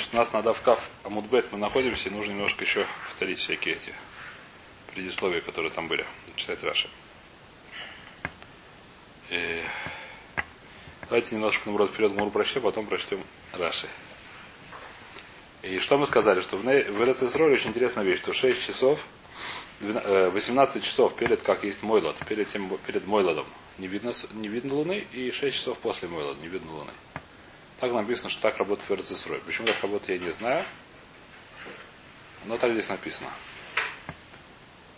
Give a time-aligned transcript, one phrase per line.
[0.00, 3.92] Значит, у нас на Давкав Амудбет мы находимся, и нужно немножко еще повторить всякие эти
[4.94, 6.06] предисловия, которые там были.
[6.36, 6.88] Читать Раши.
[9.28, 9.62] И...
[11.02, 13.88] Давайте немножко, наоборот, вперед Гмуру прочтем, потом прочтем Раши.
[15.60, 19.04] И что мы сказали, что в, Эрцесроле очень интересная вещь, что 6 часов,
[19.80, 23.46] 18 э, часов перед, как есть Мойлот, перед, тем, перед Мойлодом
[23.76, 26.92] не видно, не видно Луны, и 6 часов после Мойлода не видно Луны.
[27.80, 29.40] Так написано, что так работает в.
[29.46, 30.64] Почему так работает, я не знаю.
[32.44, 33.30] Но так здесь написано.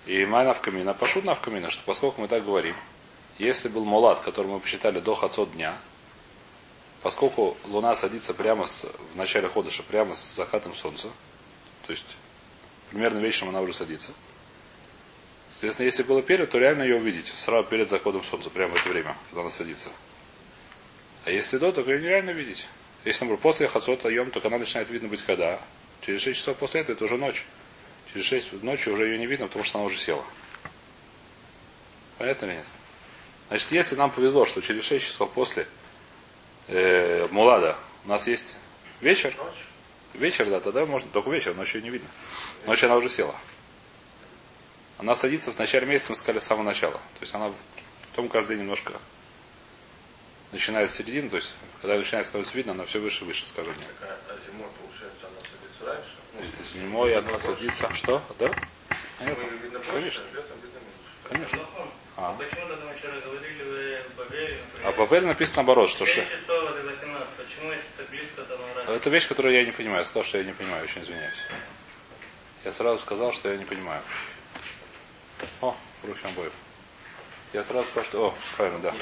[0.06, 2.74] И май навкамина, пошут навкамина, что поскольку мы так говорим,
[3.38, 5.76] если был Мулат, который мы посчитали до хацот дня,
[7.02, 11.08] поскольку Луна садится прямо с, в начале ходыша, прямо с закатом солнца,
[11.86, 12.06] то есть
[12.90, 14.12] примерно вечером она уже садится,
[15.52, 18.88] Соответственно, если было перед, то реально ее увидеть сразу перед заходом солнца, прямо в это
[18.88, 19.90] время, когда она садится.
[21.24, 22.68] А если до, то ее нереально видеть.
[23.04, 25.60] Если, например, после хацота йом, то она начинает видно быть когда.
[26.00, 27.44] Через 6 часов после этого это уже ночь.
[28.12, 30.24] Через 6 ночи уже ее не видно, потому что она уже села.
[32.18, 32.66] Понятно или нет?
[33.48, 35.66] Значит, если нам повезло, что через 6 часов после
[36.68, 38.58] э, Мулада у нас есть
[39.00, 39.34] вечер,
[40.14, 42.08] вечер, да, тогда можно, только вечер, ночью ее не видно.
[42.66, 43.34] Ночью она уже села.
[44.98, 46.94] Она садится в начале месяца, мы сказали, с самого начала.
[46.94, 47.52] То есть она
[48.10, 49.00] потом каждый день немножко
[50.52, 53.74] начинает с середины, то есть когда начинает становиться видно, она все выше и выше, скажем.
[54.00, 56.72] Так, а, зимой, получается, она садится раньше?
[56.72, 57.94] Зимой она садится.
[57.94, 58.22] Что?
[58.38, 58.46] Да?
[59.20, 60.22] Видно Конечно.
[60.32, 61.28] летом видно меньше.
[61.28, 61.58] Конечно.
[62.16, 62.34] А.
[62.34, 66.24] Почему тогда вчера говорили в Бавеле, А в Бавеле написано наоборот, что 6 ши.
[66.24, 67.28] часов это 18.
[67.36, 68.88] Почему если так близко, то на раз?
[68.90, 70.00] Это вещь, которую я не понимаю.
[70.00, 71.38] Я сказал, что я не понимаю, очень извиняюсь.
[72.64, 74.02] Я сразу сказал, что я не понимаю.
[75.62, 76.52] О, Рухи обоев.
[77.52, 78.26] Я сразу сказал, что...
[78.28, 78.94] О, правильно, да.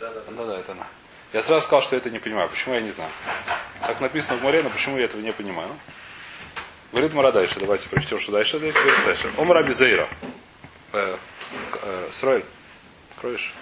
[0.00, 0.86] Да, да, Да, да, это она.
[1.32, 2.48] Я сразу сказал, что я это не понимаю.
[2.48, 3.10] Почему я не знаю.
[3.80, 5.70] Так написано в море, но почему я этого не понимаю?
[6.92, 7.58] Говорит Мара дальше.
[7.58, 8.58] Давайте прочтем, что дальше.
[8.58, 9.30] Здесь говорит дальше.
[9.36, 10.08] Омра Бизейра.
[10.92, 11.16] Э,
[11.82, 12.44] э, Сроэль,
[13.10, 13.52] откроешь?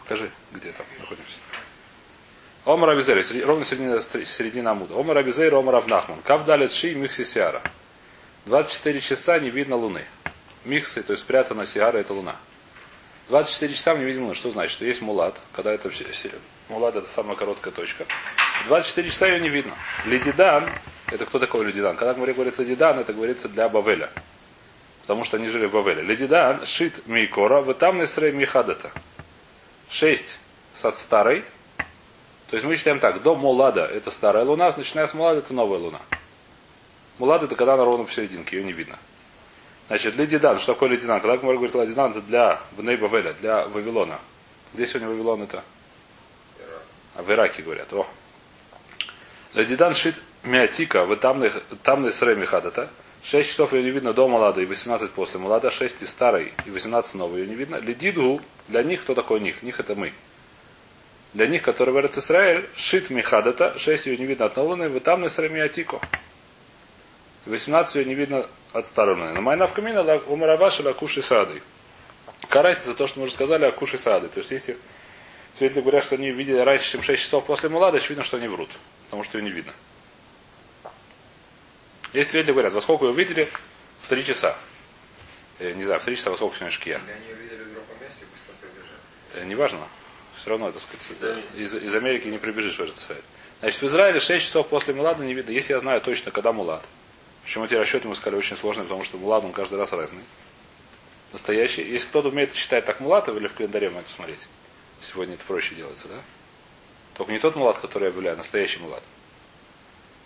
[0.00, 1.36] Покажи, где там находимся.
[2.64, 4.94] Омар Абизейра, ровно середина, середина Амуда.
[4.94, 6.22] Омар Абизейра, Омар Авнахман.
[6.22, 7.60] Кавдалет Ши, Михси Сиара.
[8.46, 10.04] 24 часа не видно Луны.
[10.64, 12.36] Михсы, то есть спрятана Сиара, это Луна.
[13.28, 14.34] 24 часа мы не видим Луны.
[14.34, 14.72] Что значит?
[14.72, 16.04] Что есть Мулат, когда это все,
[16.68, 18.06] Мулат это самая короткая точка.
[18.66, 19.74] 24 часа ее не видно.
[20.04, 20.68] Ледидан,
[21.10, 21.96] это кто такой Ледидан?
[21.96, 24.10] Когда говорит, говорит Ледидан, это говорится для Бавеля.
[25.02, 26.02] Потому что они жили в Бавеле.
[26.02, 28.90] Ледидан, шит мейкора, вы там несрей михадата.
[29.90, 30.38] Шесть
[30.74, 31.44] сад старой.
[32.48, 35.78] То есть мы считаем так, до Мулада это старая луна, начиная с Мулада это новая
[35.78, 36.00] луна.
[37.18, 38.98] Мулад это когда она ровно посерединке, ее не видно.
[39.92, 41.20] Значит, Ледидан, что такое Ледидан?
[41.20, 44.20] Когда Гмар говорит Ледидан, это для Бней Бавеля, для Вавилона.
[44.72, 45.62] Где сегодня Вавилон это?
[47.14, 47.92] А в Ираке говорят.
[47.92, 48.06] О.
[49.52, 50.14] Ледидан шит
[50.44, 51.42] миатика, вы там
[52.10, 52.88] срей михадата.
[53.22, 56.70] 6 часов ее не видно до Малада и 18 после Малада, 6 из старой и
[56.70, 57.76] 18 новой ее не видно.
[57.76, 59.62] Ледиду, для них, кто такой них?
[59.62, 60.14] Них это мы.
[61.34, 64.88] Для них, которые в Эрц Исраэль, шит михадата, 6 ее не видно от новой луны,
[64.88, 66.00] вы там срей миатико.
[67.44, 69.32] 18 ее не видно от старой луны.
[69.32, 71.62] На майна в камина умараваши лакуши сады.
[72.48, 74.28] Карайте за то, что мы уже сказали о куши сады.
[74.28, 74.76] То есть, если
[75.56, 78.70] свидетели говорят, что они видели раньше, чем 6 часов после Мулада, очевидно, что они врут.
[79.04, 79.72] Потому что ее не видно.
[82.12, 83.46] Если свидетели говорят, во сколько ее видели?
[84.00, 84.56] В 3 часа.
[85.58, 87.00] Э, не знаю, в 3 часа во сколько сегодня шкия.
[89.34, 89.86] Э, неважно.
[90.36, 93.22] Все равно, так сказать, да, из, из Америки не прибежишь в Израиль.
[93.60, 95.52] Значит, в Израиле 6 часов после Мулада не видно.
[95.52, 96.84] Если я знаю точно, когда Мулад.
[97.44, 100.22] Причем эти расчеты мы сказали очень сложные, потому что Мулад он каждый раз разный.
[101.32, 101.82] Настоящий.
[101.82, 104.48] Если кто-то умеет считать так Мулатов или в календаре мы это смотреть.
[105.00, 106.20] Сегодня это проще делается, да?
[107.14, 109.02] Только не тот Мулат, который я объявляю, а настоящий Мулат.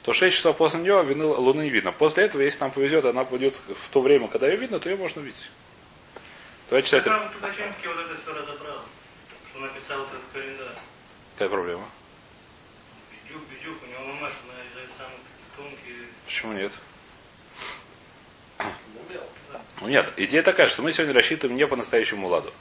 [0.02, 1.90] То 6 часов после нее вины- Луны не видно.
[1.92, 4.96] После этого, если нам повезет, она пойдет в то время, когда ее видно, то ее
[4.96, 5.50] можно увидеть.
[6.68, 7.04] Давайте читать.
[7.04, 8.82] Там Тухачинский вот это все разобрал,
[9.50, 10.76] что написал этот календарь.
[11.34, 11.88] Какая проблема?
[13.24, 15.18] Бедюк, бедюк, у него мамаш на из самых.
[16.24, 16.72] Почему нет?
[19.80, 22.52] Ну нет, идея такая, что мы сегодня рассчитываем не по настоящему ладу.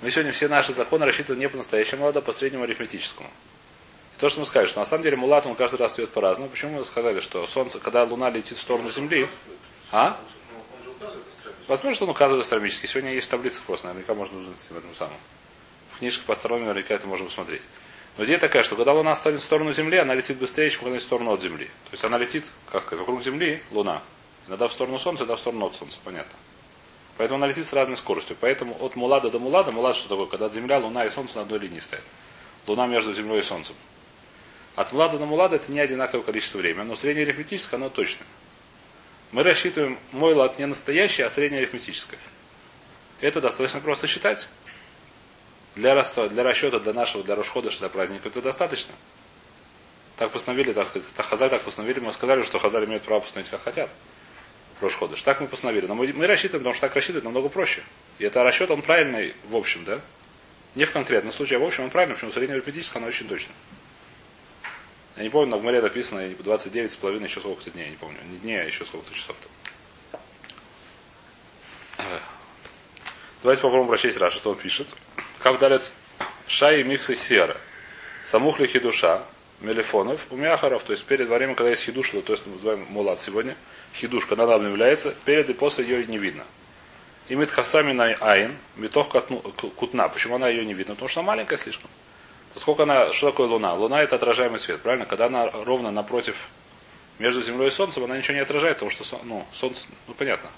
[0.00, 3.30] Мы сегодня все наши законы рассчитываем не по настоящему ладу, а по среднему арифметическому.
[4.16, 6.50] И то, что мы сказали, что на самом деле мулат, он каждый раз встает по-разному.
[6.50, 9.28] Почему мы сказали, что солнце, когда луна летит в сторону Земли,
[9.90, 10.18] а?
[11.66, 12.86] Возможно, что он указывает астрономически.
[12.86, 15.16] Сегодня есть таблица просто, наверняка можно узнать в этом самом.
[15.92, 17.62] В книжках по астрономии наверняка это можно посмотреть.
[18.16, 20.90] Но идея такая, что когда Луна станет в сторону Земли, она летит быстрее, чем когда
[20.92, 21.66] она в сторону от Земли.
[21.66, 24.02] То есть она летит, как сказать, вокруг Земли, Луна.
[24.46, 26.34] Иногда в сторону Солнца, иногда в сторону от Солнца, понятно.
[27.16, 28.36] Поэтому она летит с разной скоростью.
[28.40, 30.26] Поэтому от Мулада до Мулада, Мулад что такое?
[30.26, 32.04] Когда Земля, Луна и Солнце на одной линии стоят.
[32.66, 33.76] Луна между Землей и Солнцем.
[34.76, 38.26] От млада на мулада это не одинаковое количество времени, но среднеарифметическое оно точное.
[39.30, 42.18] Мы рассчитываем мой лад не настоящий, а среднеарифметическое.
[43.20, 44.48] Это достаточно просто считать.
[45.76, 48.94] Для, раста, для расчета для нашего, для расхода, для праздника это достаточно.
[50.16, 53.62] Так постановили, так сказать, Хазаль так постановили, мы сказали, что Хазаль имеет право постановить как
[53.62, 53.90] хотят.
[54.80, 55.22] Рошходыш.
[55.22, 55.86] Так мы постановили.
[55.86, 57.82] Но мы, мы рассчитываем, потому что так рассчитывать намного проще.
[58.18, 60.00] И это расчет, он правильный в общем, да?
[60.74, 63.52] Не в конкретном случае, а в общем он правильный, почему среднеарифметическое оно очень точно.
[65.16, 67.96] Я не помню, но в Гемаре написано 29 с половиной еще сколько-то дней, я не
[67.96, 68.18] помню.
[68.30, 69.50] Не дней, а еще сколько-то часов там.
[73.42, 74.88] Давайте попробуем прочесть Раши, что он пишет.
[75.38, 75.92] כ״ד
[76.46, 77.56] שעי מיכסי סיהרא.
[78.24, 79.22] סמוך לחידושה,
[79.60, 83.56] מלפניו, ומאחריו, то есть перед временем, когда есть хидуш, то есть мы называем מולד сегодня,
[83.94, 86.44] хидуш, когда она обновляется, перед и после ее не видно.
[87.28, 89.08] И מתכסה מן העין, מתוך
[89.76, 90.08] קוטנה.
[90.08, 90.94] Почему она ее не видно?
[90.94, 91.88] Потому что она маленькая слишком.
[92.52, 93.72] Поскольку она, что такое Луна?
[93.74, 95.06] Луна это отражаемый свет, правильно?
[95.06, 96.36] Когда она ровно напротив,
[97.18, 100.50] между Землей и Солнцем, она ничего не отражает, потому что ну, Солнце, ну понятно.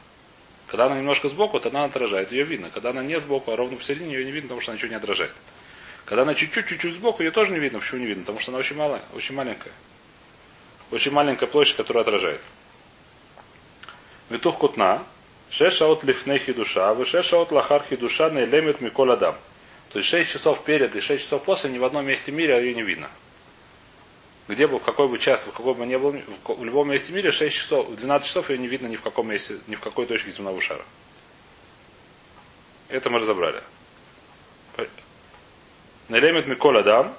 [0.67, 2.71] Когда она немножко сбоку, то она отражает, ее видно.
[2.73, 4.97] Когда она не сбоку, а ровно посередине, ее не видно, потому что она ничего не
[4.97, 5.33] отражает.
[6.07, 7.81] Когда она чуть-чуть, чуть-чуть сбоку, ее тоже не видно.
[7.81, 8.23] Почему не видно?
[8.23, 9.73] Потому что она очень малая, очень маленькая.
[10.93, 12.41] Очень маленькая площадь, которая отражает.
[14.31, 15.05] Витух кутна,
[15.51, 19.37] шешаот лифней хидуша, вы шешаот лахар хидуша нейлемет микол адам.
[19.93, 22.75] То есть 6 часов перед и 6 часов после ни в одном месте мира ее
[22.75, 23.11] не видно.
[24.47, 26.13] Где бы, в какой бы час, в какой бы ни был,
[26.45, 29.59] в любом месте мира 6 часов, 12 часов ее не видно ни в каком месте,
[29.67, 30.85] ни в какой точке земного шара.
[32.89, 33.61] Это мы разобрали.
[36.09, 37.15] Нелемет Миколь Адам,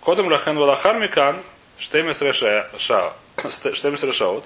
[0.00, 1.42] Кодом Лахен Валахар Микан,
[1.78, 4.44] Штемес Решаот,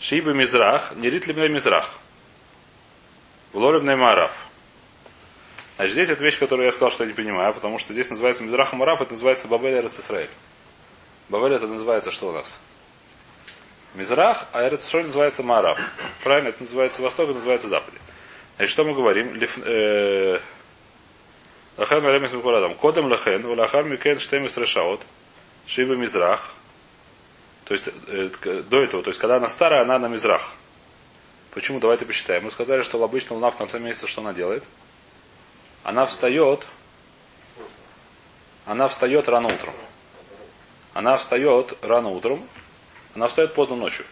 [0.00, 1.88] Шиба Мизрах, Нерит Либней Мизрах.
[3.52, 4.32] Влоребный Мараф.
[5.76, 8.44] Значит, здесь это вещь, которую я сказал, что я не понимаю, потому что здесь называется
[8.44, 10.30] Мизрах Мараф, это называется Бабель Эрцисраэль.
[11.28, 12.60] Бабель это называется что у нас?
[13.94, 15.78] Мизрах, а Эрцисраэль называется Мараф.
[16.22, 17.92] Правильно, это называется Восток, это называется Запад.
[18.56, 19.34] Значит, что мы говорим?
[19.34, 20.38] Лиф, э,
[21.76, 22.74] Лахен Ремес Миколадам.
[22.74, 25.00] Кодем Лахен, Валахар Микен Штемис Решаот,
[25.66, 26.52] Шиба Мизрах.
[27.64, 28.30] То есть э,
[28.68, 30.54] до этого, то есть когда она старая, она на Мизрах.
[31.52, 31.80] Почему?
[31.80, 32.44] Давайте посчитаем.
[32.44, 34.64] Мы сказали, что обычно луна в конце месяца что она делает?
[35.84, 36.66] Она встает,
[38.64, 39.74] она встает рано утром.
[40.94, 42.46] Она встает рано утром,
[43.14, 44.04] она встает поздно ночью.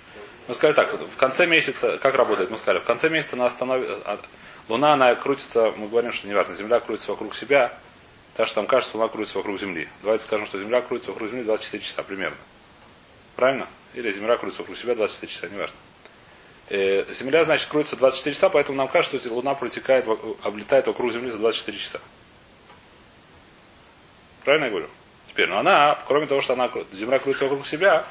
[0.49, 2.51] Мы сказали так, в конце месяца, как работает?
[2.51, 4.19] Мы сказали, в конце месяца она остановится,
[4.71, 7.73] Луна, она крутится, мы говорим, что неважно, Земля крутится вокруг себя,
[8.35, 9.89] так что там кажется, Луна крутится вокруг Земли.
[10.03, 12.39] Давайте скажем, что Земля крутится вокруг Земли 24 часа примерно.
[13.35, 13.67] Правильно?
[13.95, 15.77] Или Земля крутится вокруг себя 24 часа, неважно.
[16.69, 20.07] Э, Земля, значит, крутится 24 часа, поэтому нам кажется, что Луна протекает,
[20.45, 22.01] облетает вокруг Земли за 24 часа.
[24.45, 24.89] Правильно я говорю?
[25.29, 28.07] Теперь, но она, кроме того, что она, Земля крутится вокруг себя,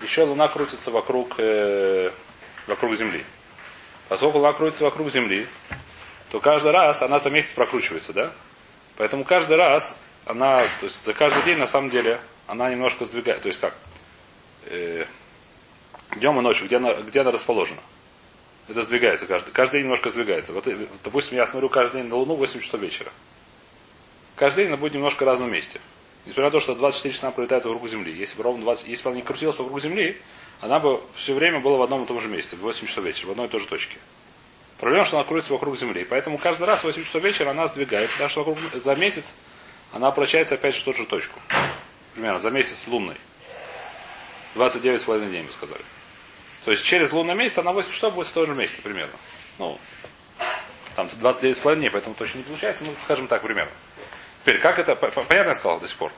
[0.00, 2.10] еще Луна крутится вокруг, э,
[2.66, 3.22] вокруг Земли.
[4.08, 5.46] Поскольку Луна крутится вокруг Земли,
[6.30, 8.32] то каждый раз она за месяц прокручивается, да?
[8.96, 13.42] Поэтому каждый раз она, то есть за каждый день на самом деле она немножко сдвигает.
[13.42, 13.74] То есть как?
[14.66, 15.04] Э,
[16.16, 17.80] днем и ночью, где она, где она расположена.
[18.68, 19.50] Это сдвигается каждый.
[19.50, 20.52] Каждый день немножко сдвигается.
[20.52, 23.10] Вот, э, допустим, я смотрю каждый день на Луну в 8 часов вечера.
[24.36, 25.80] Каждый день она будет немножко в разном месте.
[26.26, 28.12] Несмотря на то, что 24 часа пролетает вокруг Земли.
[28.12, 30.16] Если бы ровно 20, если бы она не крутилась вокруг Земли,
[30.60, 33.28] она бы все время была в одном и том же месте, в 8 часов вечера,
[33.28, 33.98] в одной и той же точке.
[34.80, 36.04] Проблема, что она крутится вокруг Земли.
[36.04, 38.16] Поэтому каждый раз в 8 часов вечера она сдвигается.
[38.18, 39.34] Так вокруг, за месяц
[39.92, 41.38] она обращается опять в ту же точку.
[42.14, 43.16] Примерно за месяц лунный.
[44.54, 45.82] 29,5 дней, мы сказали.
[46.64, 49.12] То есть через лунный месяц она 8 часов будет в том же месте примерно.
[49.58, 49.78] Ну,
[50.96, 53.72] там 29,5 дней, поэтому точно не получается, ну, скажем так, примерно.
[54.42, 56.10] Теперь, как это, понятно я сказал до сих пор.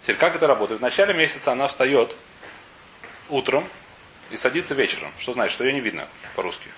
[0.00, 0.80] Теперь, как это работает?
[0.80, 2.16] В начале месяца она встает
[3.28, 3.68] утром
[4.30, 5.12] и садится вечером.
[5.18, 6.68] Что значит, что ее не видно по-русски.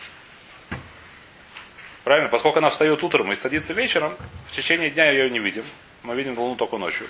[2.05, 2.29] Правильно?
[2.29, 4.17] Поскольку она встает утром и садится вечером,
[4.51, 5.65] в течение дня ее не видим.
[6.03, 7.07] Мы видим Луну только ночью.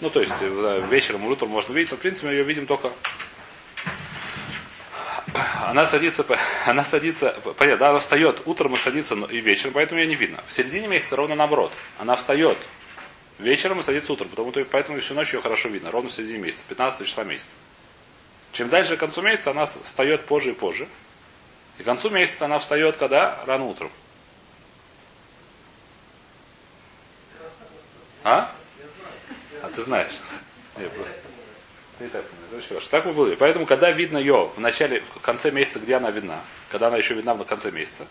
[0.00, 2.66] Ну, то есть, да, вечером и утром можно видеть, но, в принципе, мы ее видим
[2.66, 2.92] только...
[5.62, 6.24] Она садится,
[6.66, 10.42] она садится, понятно, да, она встает утром и садится и вечером, поэтому ее не видно.
[10.46, 11.72] В середине месяца ровно наоборот.
[11.98, 12.58] Она встает
[13.38, 16.64] вечером и садится утром, потому, поэтому всю ночь ее хорошо видно, ровно в середине месяца,
[16.68, 17.56] 15 числа месяца.
[18.52, 20.88] Чем дальше к концу месяца, она встает позже и позже.
[21.78, 23.42] И к концу месяца она встает когда?
[23.46, 23.90] Рано утром.
[28.24, 28.52] А?
[29.62, 30.10] А ты знаешь.
[30.76, 31.14] Я просто...
[31.98, 32.86] Ты так понимаешь.
[32.88, 33.34] Так мы были.
[33.36, 36.40] Поэтому, когда видно ее в начале, в конце месяца, где она видна,
[36.70, 38.06] когда она еще видна в конце месяца,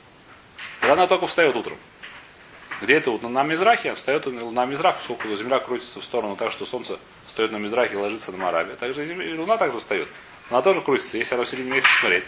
[0.79, 1.77] когда она только встает утром.
[2.81, 6.65] Где это вот на Мизрахе, встает на Мизрах, поскольку Земля крутится в сторону так, что
[6.65, 8.75] Солнце встает на Мизрахе и ложится на Мораве.
[8.75, 9.01] Также
[9.37, 10.07] Луна также встает.
[10.49, 11.17] Она тоже крутится.
[11.17, 12.25] Если она в середине месяца смотреть,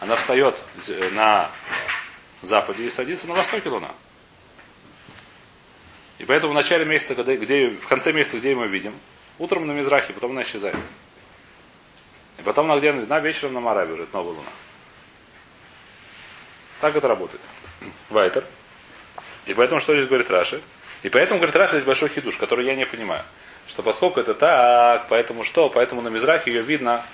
[0.00, 1.50] она встает з- на
[2.42, 3.92] западе и садится на востоке Луна.
[6.18, 8.94] И поэтому в начале месяца, когда, где, в конце месяца, где мы видим,
[9.38, 10.76] утром на Мизрахе, потом она исчезает.
[12.38, 14.48] И потом она где она видна, вечером на Мораве уже, новая Луна.
[16.80, 17.40] Так это работает.
[18.10, 18.44] Вайтер.
[19.46, 20.62] И поэтому что здесь говорит Раши?
[21.02, 23.22] И поэтому, говорит Раши, здесь большой хидуш, который я не понимаю.
[23.68, 25.68] Что поскольку это так, поэтому что?
[25.70, 27.04] Поэтому на Мизрахе ее видно,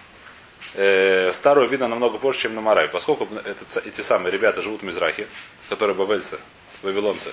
[0.74, 2.88] э, старую видно намного позже, чем на Марай.
[2.88, 5.26] Поскольку это, эти самые ребята живут в Мизрахе,
[5.68, 6.38] которые бавельцы,
[6.82, 7.32] вавилонцы.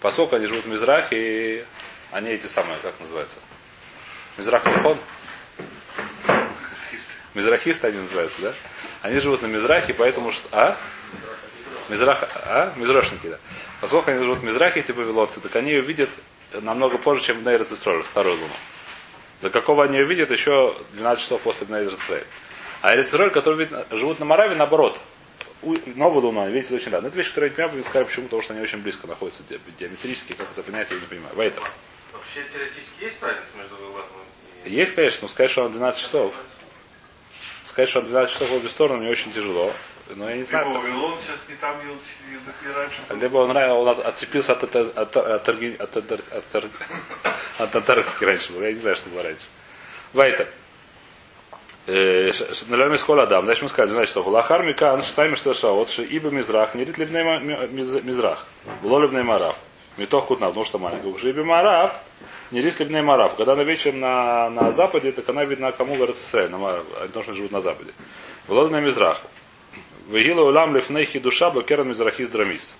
[0.00, 1.64] Поскольку они живут в Мизрахе,
[2.10, 3.40] они эти самые, как называется?
[4.36, 4.98] Мизрах Захон?
[7.34, 8.54] Мизрахисты они называются, да?
[9.02, 10.48] Они живут на Мизрахе, поэтому что...
[10.52, 10.76] А?
[11.88, 12.72] Мизрах, а?
[12.76, 13.38] Мизрошники, да.
[13.80, 16.10] Поскольку они живут в Мизрахе, эти вавилонцы, так они ее видят
[16.52, 17.72] намного позже, чем в Нейрец
[18.06, 18.52] старую луну.
[19.42, 22.10] До какого они ее видят еще 12 часов после Нейрец
[22.82, 25.00] А Эрицроль, которые живут на Мораве, наоборот.
[25.62, 27.08] Новую луну, они видят очень рано.
[27.08, 30.32] Это вещь, которую я не понимаю, почему, потому что они очень близко находятся ди- диаметрически,
[30.32, 31.34] как это понять, я не понимаю.
[31.34, 31.62] Вайтер.
[32.12, 34.04] Вообще теоретически есть разница между Вавилоном
[34.64, 34.70] и...
[34.70, 36.34] Есть, конечно, но сказать, что он 12 часов.
[37.64, 39.72] Сказать, что он 12 часов в обе стороны, мне очень тяжело.
[40.16, 40.68] Но я не знаю.
[40.68, 41.76] Либо Вавилон сейчас не там
[42.74, 43.22] раньше.
[43.22, 46.64] Либо он, он от- отцепился от, от, от, от, от, от, от,
[47.58, 48.62] от, Антарктики раньше был.
[48.62, 49.46] Я не знаю, что было раньше.
[50.12, 50.48] Вайтер.
[51.86, 53.46] Налем из Адам.
[53.46, 58.00] Дальше мы сказали, значит, что Лахар Микан, Штайм что шаот, что ибо Мизрах, не либней
[58.02, 58.46] Мизрах,
[58.82, 59.58] было либней Марав.
[59.96, 61.08] Метох кутна, потому что маленький.
[61.08, 61.94] Уж ибо Марав,
[62.50, 63.34] не рис либней Марав.
[63.34, 67.32] Когда она вечером на, на западе, так она видна кому в РССР, на они тоже
[67.32, 67.92] живут на западе.
[68.46, 69.22] Было либней Мизрах.
[70.10, 72.78] Вегила улам лифнейхи душа бакеран Мизрахис драмис.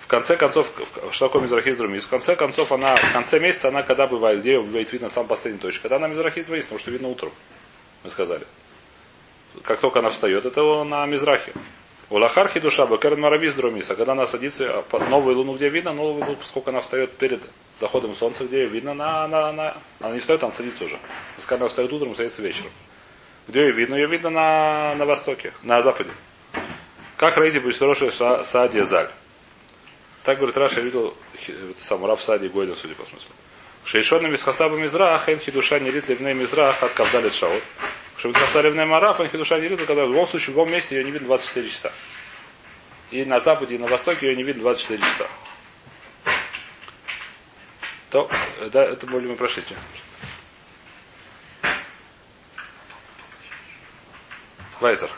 [0.00, 0.72] В конце концов,
[1.10, 2.04] что такое Мизрахис Друмис?
[2.04, 5.58] В конце концов, она, в конце месяца она когда бывает, где бывает видно самая последняя
[5.58, 5.82] точка?
[5.82, 7.32] Когда она Мизрахис Друмис, потому что видно утром.
[8.04, 8.46] Мы сказали.
[9.64, 11.52] Как только она встает, это на Мизрахе.
[12.08, 13.90] У Лахархи душа Бакерн Маравис Друмис.
[13.90, 17.42] А когда она садится, а новую луну где видно, новую луну, поскольку она встает перед
[17.76, 20.98] заходом солнца, где видно, на, на, на, она не встает, она садится уже.
[21.34, 22.70] Пускай она встает утром, садится вечером.
[23.48, 23.94] Где ее видно?
[23.94, 26.10] Ее видно на, на востоке, на западе.
[27.16, 29.10] Как Раиди будет хороший Саадия Заль.
[30.24, 31.16] Так говорит Раша, видел
[31.78, 33.32] сам Рав Сади Гойден, судя по смыслу.
[33.84, 37.62] Шейшоном из Хасаба Мизрах, эн хидуша не рит ливней Мизрах, от Кавдалит Шаот.
[38.16, 40.72] Что из Хаса ливней Мараф, эн хидуша не рит, когда в любом случае, в любом
[40.72, 41.92] месте ее не видно 24 часа.
[43.12, 45.28] И на западе, и на востоке ее не видно 24 часа.
[48.10, 49.62] То, э, да, это более мы прошли.
[54.80, 55.10] Вайтер.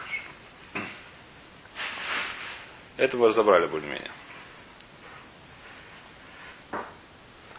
[2.97, 4.11] Это мы разобрали более-менее.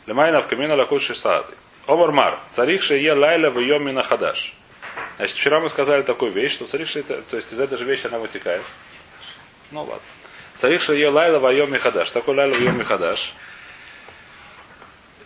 [0.05, 1.55] Лемайна в камина лакут шисады.
[1.85, 2.39] Омар мар.
[2.51, 4.53] Царих шее лайла в йомина хадаш.
[5.17, 8.19] Значит, вчера мы сказали такую вещь, что царих то есть из этой же вещи она
[8.19, 8.63] вытекает.
[9.71, 10.01] Ну ладно.
[10.57, 12.11] Царих шее лайла в йоми хадаш.
[12.11, 13.33] Такой лайла в йоми хадаш.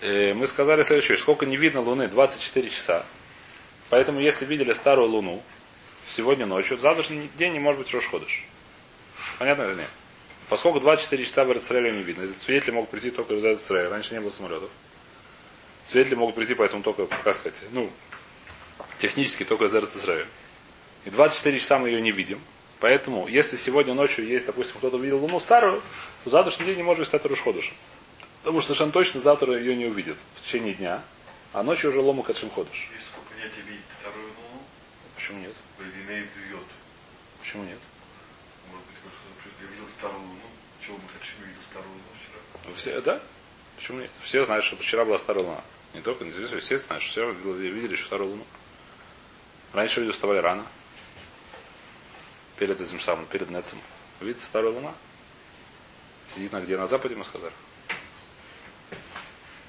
[0.01, 1.24] Э, Мы сказали следующую вещь.
[1.24, 2.08] Сколько не видно Луны?
[2.08, 3.06] 24 часа.
[3.89, 5.42] Поэтому, если видели старую Луну
[6.08, 8.46] сегодня ночью, завтрашний день не может быть Рошходыш.
[9.40, 9.90] Понятно или нет?
[10.50, 13.90] Поскольку 24 часа в Израиле не видно, свидетели могут прийти только из Израиля.
[13.90, 14.70] Раньше не было самолетов.
[15.84, 17.90] Свидетели могут прийти, поэтому только, как сказать, ну,
[18.98, 20.28] технически только из Израиля.
[21.06, 22.40] И 24 часа мы ее не видим.
[22.80, 25.82] Поэтому, если сегодня ночью есть, допустим, кто-то видел Луну старую,
[26.24, 27.76] то завтрашний день не может стать Рушходышем.
[28.42, 31.02] Потому что совершенно точно завтра ее не увидит в течение дня,
[31.54, 32.90] а ночью уже лому качем ходишь.
[32.94, 34.64] Есть такое понятие видеть старую луну,
[35.16, 35.54] Почему нет?
[35.90, 36.63] Имеет вьет.
[37.40, 37.80] Почему нет?
[38.72, 40.42] Может быть, может, я видел старую луну.
[40.86, 42.75] Чего мы хотим видел старую луну вчера?
[42.75, 43.22] Все, да?
[43.75, 44.12] Почему нет?
[44.22, 45.62] Все знают, что вчера была старая луна.
[45.94, 48.46] Не только, не здесь, все знают, что все видели еще старую луну.
[49.74, 50.66] Раньше люди вставали рано.
[52.58, 53.80] Перед этим самым, перед Нецем.
[54.22, 54.94] Видите старая луна?
[56.30, 56.78] Сидит на где?
[56.78, 57.54] На западе, мы сказали.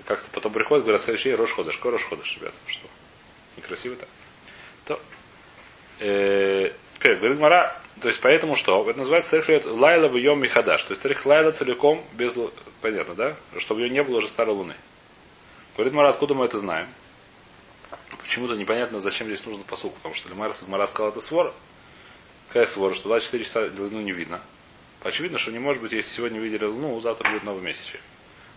[0.07, 1.81] Как-то потом приходят, говорят, следующий Рош ходишь.
[1.83, 2.57] Рош ходишь, ребята?
[2.67, 2.89] Что?
[3.57, 4.09] Некрасиво так.
[4.85, 5.01] То,
[5.99, 8.89] теперь, говорит Мара, то есть поэтому что?
[8.89, 10.85] Это называется царих лайла в йом михадаш.
[10.85, 13.37] То есть царих лайла целиком без лу- Понятно, да?
[13.59, 14.75] Чтобы ее не было уже старой луны.
[15.77, 16.87] Говорит Мара, откуда мы это знаем?
[18.19, 19.97] Почему-то непонятно, зачем здесь нужно посылку.
[19.97, 21.55] Потому что Мара, Мара сказал, это свора.
[22.49, 22.95] Какая свора?
[22.95, 24.41] Что 24 часа луну не видно.
[25.03, 27.93] Очевидно, что не может быть, если сегодня видели луну, завтра будет новый месяц.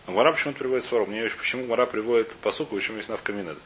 [0.06, 1.06] Но Мара почему-то приводит свору.
[1.06, 3.58] Мне еще почему Мара приводит посылку, почему есть навкаминеда.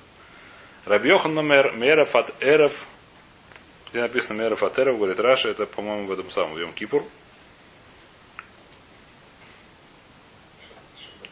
[0.84, 2.86] Рабьехан номер меров от эров,
[3.92, 7.04] где написано меров от эров, говорит Раша, это, по-моему, в этом самом в Йом Кипур.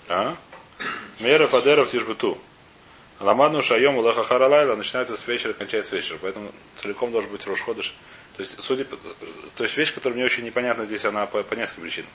[0.08, 0.36] А?
[1.20, 2.38] Мера Фадеров Тишбету.
[3.18, 6.18] Ламадну Шайом Улаха Харалайла начинается с вечера, кончается с вечера.
[6.20, 7.94] Поэтому целиком должен быть Рошходыш.
[8.36, 8.96] То есть, судя по-
[9.56, 12.10] то есть вещь, которая мне очень непонятна здесь, она по, по нескольким причинам.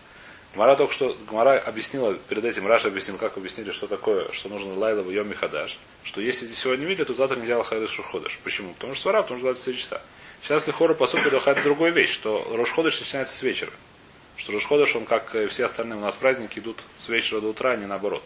[0.54, 4.74] Гмара только что, Гмара объяснила, перед этим Раша объяснил, как объяснили, что такое, что нужно
[4.75, 5.78] Лайла в Йоми Хадаш.
[6.04, 8.40] Что если здесь сегодня видели, то завтра нельзя Лахайдыш Рошходыш.
[8.44, 8.74] Почему?
[8.74, 10.02] Потому что свара, потому что 24 часа.
[10.46, 13.72] Сейчас Лихора по сути доходит другую вещь, что Рошходыш начинается с вечера.
[14.38, 17.72] Что Рошходыш, он как и все остальные у нас праздники идут с вечера до утра,
[17.72, 18.24] а не наоборот.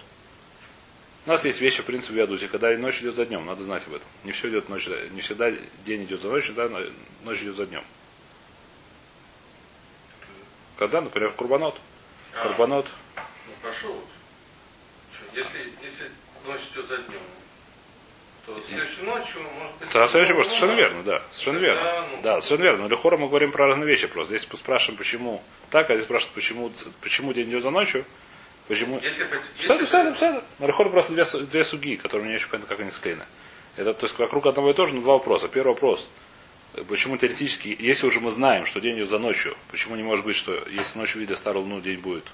[1.26, 3.88] У нас есть вещи, в принципе, в Ядуте, когда ночь идет за днем, надо знать
[3.88, 4.08] об этом.
[4.26, 5.50] Не все идет ночь, за- не всегда
[5.86, 6.80] день идет за ночью, да, но
[7.24, 7.86] ночь идет за днем.
[10.78, 11.80] Когда, например, в Курбанот.
[12.36, 12.88] А, Курбанот.
[13.16, 13.94] Ну хорошо.
[13.94, 14.06] вот.
[15.14, 16.12] Чё, Если, если
[16.46, 17.22] ночь идет за днем,
[18.56, 19.90] то следующей ночью может быть...
[19.94, 20.48] Да, следующий вопрос.
[20.48, 21.22] ну, Совершенно верно, да.
[21.32, 21.84] Совершенно верно.
[21.84, 22.22] Да, ну.
[22.22, 22.84] Да, совершенно верно.
[22.84, 24.38] Но Лехора мы говорим про разные вещи просто.
[24.38, 28.06] Здесь спрашиваем, почему так, а здесь спрашивают, почему, почему день идет за ночью,
[28.68, 29.00] почему...
[29.00, 29.26] Если,
[29.60, 30.42] если.
[30.60, 33.26] На Лехора просто две, две суги, которые мне еще понятно, как они склеены.
[33.76, 35.48] Это, то есть, вокруг одного и того же, но два вопроса.
[35.48, 36.10] Первый вопрос.
[36.88, 40.36] Почему теоретически, если уже мы знаем, что день идет за ночью, почему не может быть,
[40.36, 42.26] что если ночью видя старую луну, день будет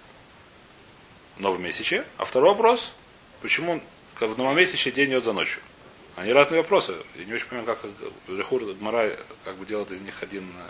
[1.38, 2.05] в новом месяце?
[2.17, 2.93] А второй вопрос,
[3.41, 3.81] почему
[4.19, 5.62] в новомесяче день идет за ночью?
[6.15, 6.95] Они разные вопросы.
[7.15, 7.79] Я не очень понимаю, как
[8.27, 10.43] Лехур Гмара как бы делает из них один.
[10.57, 10.69] э,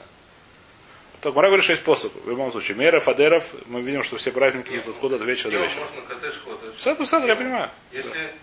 [1.22, 2.24] Так, Гмара говорит шесть способов.
[2.24, 2.78] В любом случае.
[2.78, 5.82] Мера, Фадеров, мы видим, что все праздники идут откуда от вечера до вечера.
[5.82, 6.76] можно кадеш ходыш.
[6.80, 7.70] Саду, саду, я понимаю.
[7.92, 8.34] Если,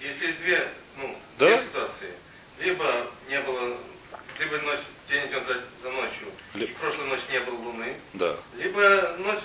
[0.00, 1.46] если есть две, ну, Да?
[1.48, 2.10] две ситуации,
[2.60, 3.76] либо не было,
[4.38, 7.96] либо ночь, день идет за, за ночью, Ли- и в прошлую ночь не было луны,
[8.14, 8.36] Да.
[8.56, 9.40] либо ночь,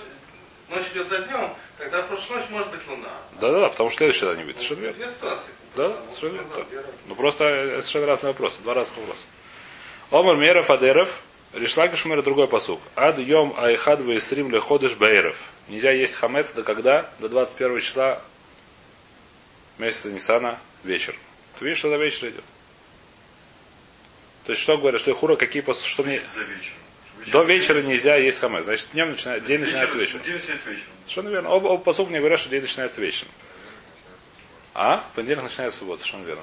[0.68, 3.10] ночь идет за днем, тогда в прошлую ночь может быть луна.
[3.40, 4.70] Да, да, да, потому что следующий тогда не будет.
[4.70, 4.92] Верно.
[4.92, 5.50] Две ситуации.
[5.76, 6.84] Да, Ну, совершенно разные.
[7.06, 8.62] Ну просто это совершенно разные вопросы.
[8.62, 9.24] Два разных вопроса.
[10.10, 12.80] Омар Мера Фадеров, Ришлакиш Мера другой посук.
[12.94, 15.36] Ад Йом Айхад Ваисрим Леходыш Бейров.
[15.68, 17.10] Нельзя есть хамец до когда?
[17.18, 18.22] До 21 числа
[19.78, 21.16] месяца Нисана вечер.
[21.58, 22.44] Ты видишь, что до вечера идет?
[24.44, 25.82] То есть что говорят, что хура какие пос...
[25.82, 26.20] что мне
[27.28, 28.64] до вечера нельзя есть хамец.
[28.64, 30.22] Значит, днем начинает, день начинается Вечером.
[30.24, 30.88] День начинается вечером.
[31.06, 31.50] Совершенно верно.
[31.50, 33.30] Оба, оба посук мне говорят, что день начинается вечером.
[34.74, 35.04] А?
[35.14, 36.42] Понедельник начинается суббота, совершенно верно.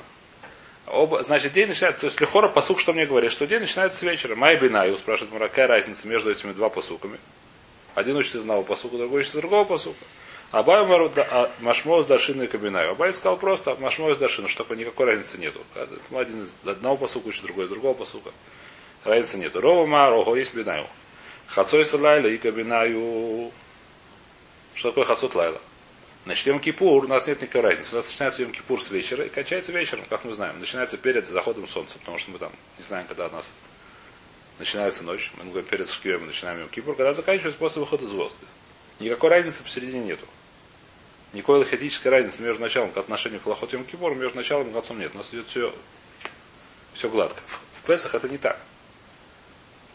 [0.88, 4.02] Оба, значит, день начинается, то есть Лехора посук, что мне говорит, что день начинается с
[4.02, 4.36] вечера.
[4.36, 7.20] Май Бинаю спрашивает Мара, какая разница между этими два посуками?
[7.94, 10.04] Один учит из одного посука, другой учит из другого посука.
[10.52, 12.92] Абай Мару да- а, Машмо с Даршиной Кабинаю.
[12.92, 15.62] Абай сказал просто Машмо с Даршиной, что такое никакой разницы нету.
[16.14, 18.32] Один из одного посука учит, другой из другого посука.
[19.06, 19.62] Разницы нету.
[19.62, 20.88] Рова Ма, Рого есть Бинаю.
[21.48, 23.52] Хацой Лайла и Кабинаю.
[24.74, 25.62] Что такое Хацот Лайла?
[26.26, 27.94] Значит, Йом Кипур, у нас нет никакой разницы.
[27.94, 30.60] У нас начинается Йом Кипур с вечера и кончается вечером, как мы знаем.
[30.60, 33.56] Начинается перед заходом солнца, потому что мы там не знаем, когда у нас
[34.60, 35.32] начинается ночь.
[35.38, 38.36] Мы говорим, перед Шкием начинаем Йом Кипур, когда заканчивается после выхода звезд.
[39.00, 40.26] Никакой разницы посередине нету.
[41.34, 45.00] Никакой лохотической разницы между началом к отношению к Лохот Йом Кипур, между началом и концом
[45.00, 45.12] нет.
[45.16, 45.74] У нас идет все,
[46.94, 47.42] все гладко.
[47.82, 48.60] В Песах это не так.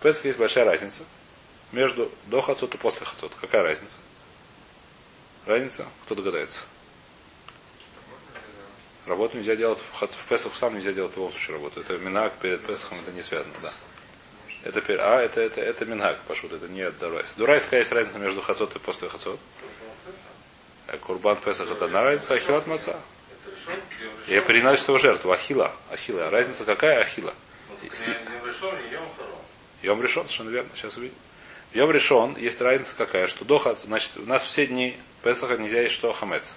[0.01, 1.05] В Песах есть большая разница
[1.71, 3.33] между до חצות и после חצות.
[3.41, 3.99] Какая разница?
[5.47, 5.87] Разница?
[6.05, 6.63] Кто догадается?
[9.07, 11.81] Работу нельзя делать в, Песах сам нельзя делать в любом случае работу.
[11.81, 13.73] Это מנהג перед Песахом, это не связано, да.
[14.65, 17.35] Это, пер- а, это, это, это מנהג, פשוט, это не דאורייתא.
[17.35, 19.39] דאורייתא, какая есть разница между חצות и после חצות?
[20.89, 23.01] Э, קרבן פסח это одна разница, אכילת מצה.
[24.27, 25.73] Я переносит его жертву, Ахила.
[25.91, 26.29] Ахила.
[26.31, 27.01] Разница какая?
[27.01, 27.33] Ахила.
[27.69, 27.77] Ну.
[29.83, 31.15] Йом решен, совершенно верно, сейчас увидим.
[31.73, 35.81] Йом решен, есть разница какая, что до Хац- значит, у нас все дни Песаха нельзя
[35.81, 36.57] есть что хамец.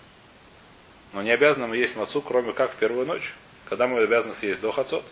[1.14, 3.34] Но не обязаны мы есть мацу, кроме как в первую ночь,
[3.68, 5.04] когда мы обязаны съесть до хацот.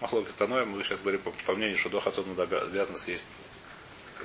[0.00, 3.26] Махлок становим, мы сейчас говорим по, по мнению, что до хацот мы обя- обязаны съесть.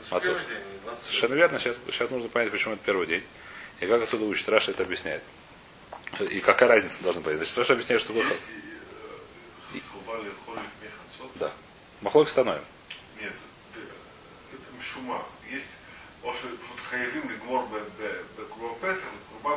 [0.09, 0.27] Мацу.
[0.31, 1.05] первый день, не 20.
[1.05, 3.23] Совершенно верно, сейчас, сейчас нужно понять, почему это первый день.
[3.79, 5.23] И как отсюда учит Раша это объясняет.
[6.31, 7.37] И какая разница должна быть.
[7.37, 8.29] Значит, Раша объясняет, что Есть
[9.75, 9.81] и, э.
[11.35, 11.51] Да.
[12.01, 12.63] Махлок становим.
[14.89, 15.21] Мишума.
[15.49, 15.65] Есть
[16.89, 18.75] хаевим лигмор бе бе бе курбан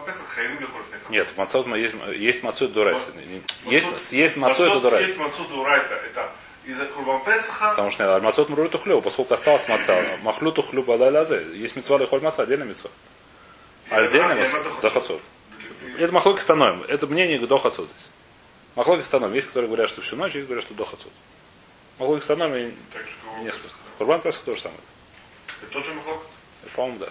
[0.04, 0.68] песах, хаевим.
[1.08, 3.08] Нет, мацот есть, есть мацу дурайс.
[3.66, 5.08] Есть, съесть мацу это дурайс.
[5.08, 5.94] Есть мацу дурайта.
[5.94, 6.30] Это
[6.66, 7.70] из-за курбан песаха.
[7.70, 10.18] Потому что нет, мацот мрут хлеб, поскольку осталось маца.
[10.22, 11.44] Махлюту хлеб адалязе.
[11.54, 12.90] Есть мецва лихоль маца, отдельная мецва.
[13.90, 15.20] А отдельная мецва до хацот.
[15.98, 16.82] Это махлоки становим.
[16.84, 18.08] Это мнение до хацот здесь.
[18.76, 19.34] Махлоки становим.
[19.34, 21.12] Есть, которые говорят, что всю ночь, есть, говорят, что до хацот.
[21.98, 23.74] Махлоки становим и несколько.
[23.98, 24.80] Курбан Песах тоже самое.
[25.62, 26.22] Это тот же махлок?
[26.74, 27.08] По-моему, да.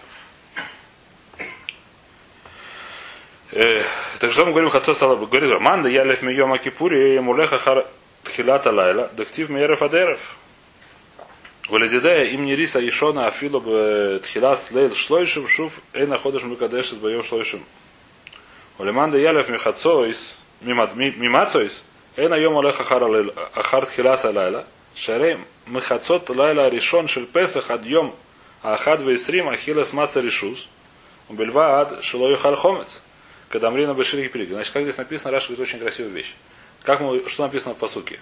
[3.53, 3.81] Э,
[4.19, 7.85] так что мы говорим, Хацот стало бы говорит, Манда я лех мийома кипури, мулеха хар
[8.23, 10.35] тхилата лайла, дактив мейерев адерев.
[11.67, 16.99] Валидидея им не риса ишона афило бы тхилас лейл шлойшим шуф, эй находишь мы кадешит
[16.99, 17.63] боем шлойшим
[18.77, 21.83] Улеманда ялев михацоис, мимацоис,
[22.15, 28.13] эна йом олех ахар тхиласа лайла, шарем михацот лайла решен шель песах ад йом
[28.63, 30.69] ахад вейстрим ахилас маца решус,
[31.29, 33.01] убельва ад шилой хомец.
[33.49, 34.53] Когда Амрина Беширики Пилиги.
[34.53, 36.35] Значит, как здесь написано, Раша говорит очень красивую вещь.
[36.83, 38.19] Как мы, что написано в посуке?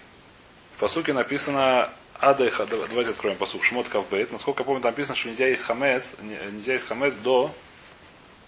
[0.75, 3.63] В посуке написано Ада давайте откроем посук.
[3.63, 4.31] Шмот Кавбейт.
[4.31, 7.53] Насколько я помню, там написано, что нельзя есть хамец, нельзя есть хамец до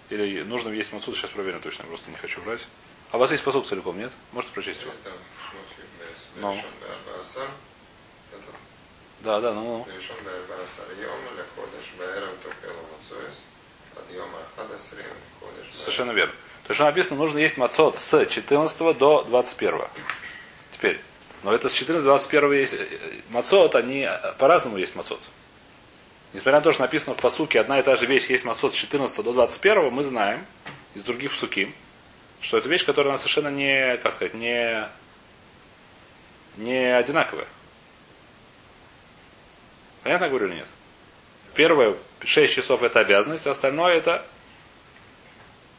[0.09, 2.67] или нужно есть мацуд, сейчас проверим точно, просто не хочу брать.
[3.11, 4.11] А у вас есть посук целиком, нет?
[4.33, 4.91] Можете прочесть его?
[6.41, 6.57] Ну.
[9.23, 9.63] Да, да, ну.
[9.63, 9.85] ну.
[15.73, 16.33] Совершенно верно.
[16.67, 19.81] То, что написано, нужно есть мацот с 14 до 21.
[20.71, 20.99] Теперь,
[21.43, 22.79] но это с 14 до 21 есть
[23.29, 24.07] мацот, они
[24.39, 25.19] по-разному есть мацот.
[26.33, 28.75] Несмотря на то, что написано в посуке, одна и та же вещь есть мацот с
[28.75, 30.45] 14 до 21, мы знаем
[30.95, 31.75] из других псуким,
[32.39, 34.87] что это вещь, которая совершенно не, как сказать, не,
[36.57, 37.47] не одинаковая.
[40.03, 40.67] Понятно говорю или нет?
[41.53, 44.25] Первое, 6 часов это обязанность, остальное это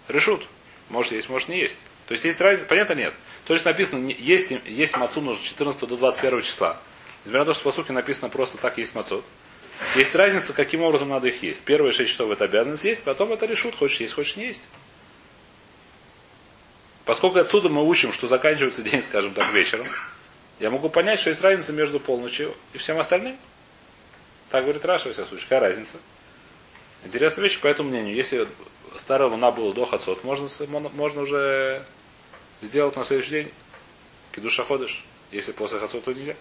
[0.08, 0.46] решут.
[0.90, 1.78] Может есть, может не есть.
[2.06, 3.14] То есть есть разница, понятно нет?
[3.46, 6.78] То есть написано, есть, есть мацу нужно 14 до 21 числа.
[7.24, 9.24] Несмотря на то, что по сути написано просто так есть мацот.
[9.96, 11.62] Есть разница, каким образом надо их есть.
[11.62, 14.62] Первые 6 часов это обязанность есть, потом это решут, хочешь есть, хочешь не есть.
[17.04, 19.86] Поскольку отсюда мы учим, что заканчивается день, скажем так, вечером,
[20.60, 23.36] я могу понять, что есть разница между полночью и всем остальным.
[24.52, 25.48] Так говорит Раша, во всяком случае.
[25.48, 25.96] Какая разница?
[27.04, 28.14] Интересная вещь, по этому мнению.
[28.14, 28.46] Если
[28.94, 31.82] старая луна была до хацот, можно, можно уже
[32.60, 33.52] сделать на следующий день
[34.30, 35.06] кидуша ходишь.
[35.30, 36.36] Если после хацот, то нельзя.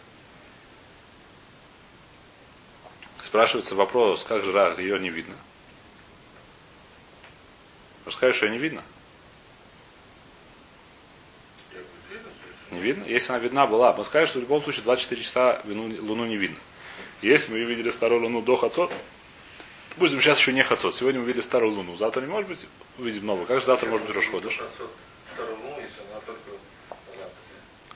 [3.23, 5.35] Спрашивается вопрос, как же ее не видно?
[8.03, 8.83] Расскажешь, что ее не видно?
[12.71, 13.05] Не видно?
[13.05, 16.57] Если она видна была, мы скажем, что в любом случае 24 часа луну не видно.
[17.21, 18.91] Если мы видели старую луну до хацот,
[19.97, 20.95] Будем сейчас еще не хацот.
[20.95, 21.95] Сегодня мы увидели старую луну.
[21.95, 22.65] Завтра не может быть
[22.97, 23.45] увидим новую.
[23.45, 24.61] Как же завтра может быть Рошходыш?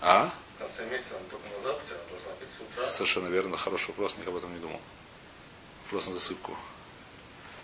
[0.01, 0.31] А?
[0.55, 2.87] В конце месяца она только на западе, она должна быть с утра.
[2.87, 3.57] Совершенно верно.
[3.57, 4.79] Хороший вопрос, никогда об этом не думал.
[5.85, 6.55] Вопрос на засыпку.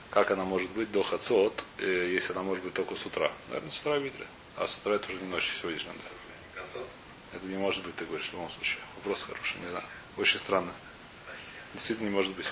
[0.10, 3.32] Как она может быть до хацот, э, если она может быть только с утра?
[3.50, 4.28] Наверное, с утра видели.
[4.58, 5.94] А с утра это уже не ночь сегодняшняя.
[6.56, 6.62] Да.
[7.34, 8.80] Это не может быть, ты говоришь, в любом случае.
[8.98, 9.86] Вопрос хороший, не знаю.
[10.18, 10.72] Очень странно.
[11.74, 12.48] Действительно не может быть.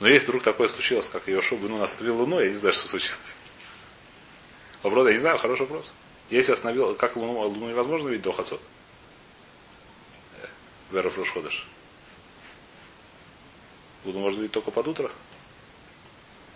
[0.00, 3.36] Но если вдруг такое случилось, как Йошуа ну остановил Луну, я не знаю, что случилось.
[4.82, 5.92] Вопрос, я не знаю, хороший вопрос.
[6.28, 8.60] Если остановил, как Луну, Луну невозможно видеть до Хацот?
[10.40, 10.46] Э,
[10.90, 11.66] Веров Рошходыш.
[14.04, 15.10] Луну можно видеть только под утро.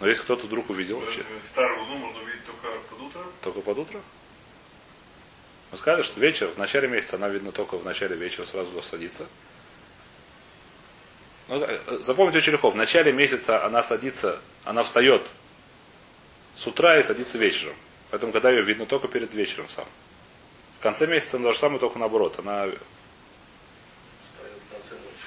[0.01, 1.25] Но если кто-то вдруг увидел вообще.
[1.53, 3.21] Старую Луну можно увидеть только под утро?
[3.43, 4.01] Только под утро?
[5.71, 9.27] Мы сказали, что вечер, в начале месяца она видна только в начале вечера, сразу садится.
[11.49, 12.71] Ну, э, запомните очень легко.
[12.71, 15.27] В начале месяца она садится, она встает
[16.55, 17.77] с утра и садится вечером.
[18.11, 19.87] Поэтому, когда ее видно только перед вечером сам.
[20.79, 22.39] В конце месяца она то же самое, только наоборот.
[22.39, 22.69] Она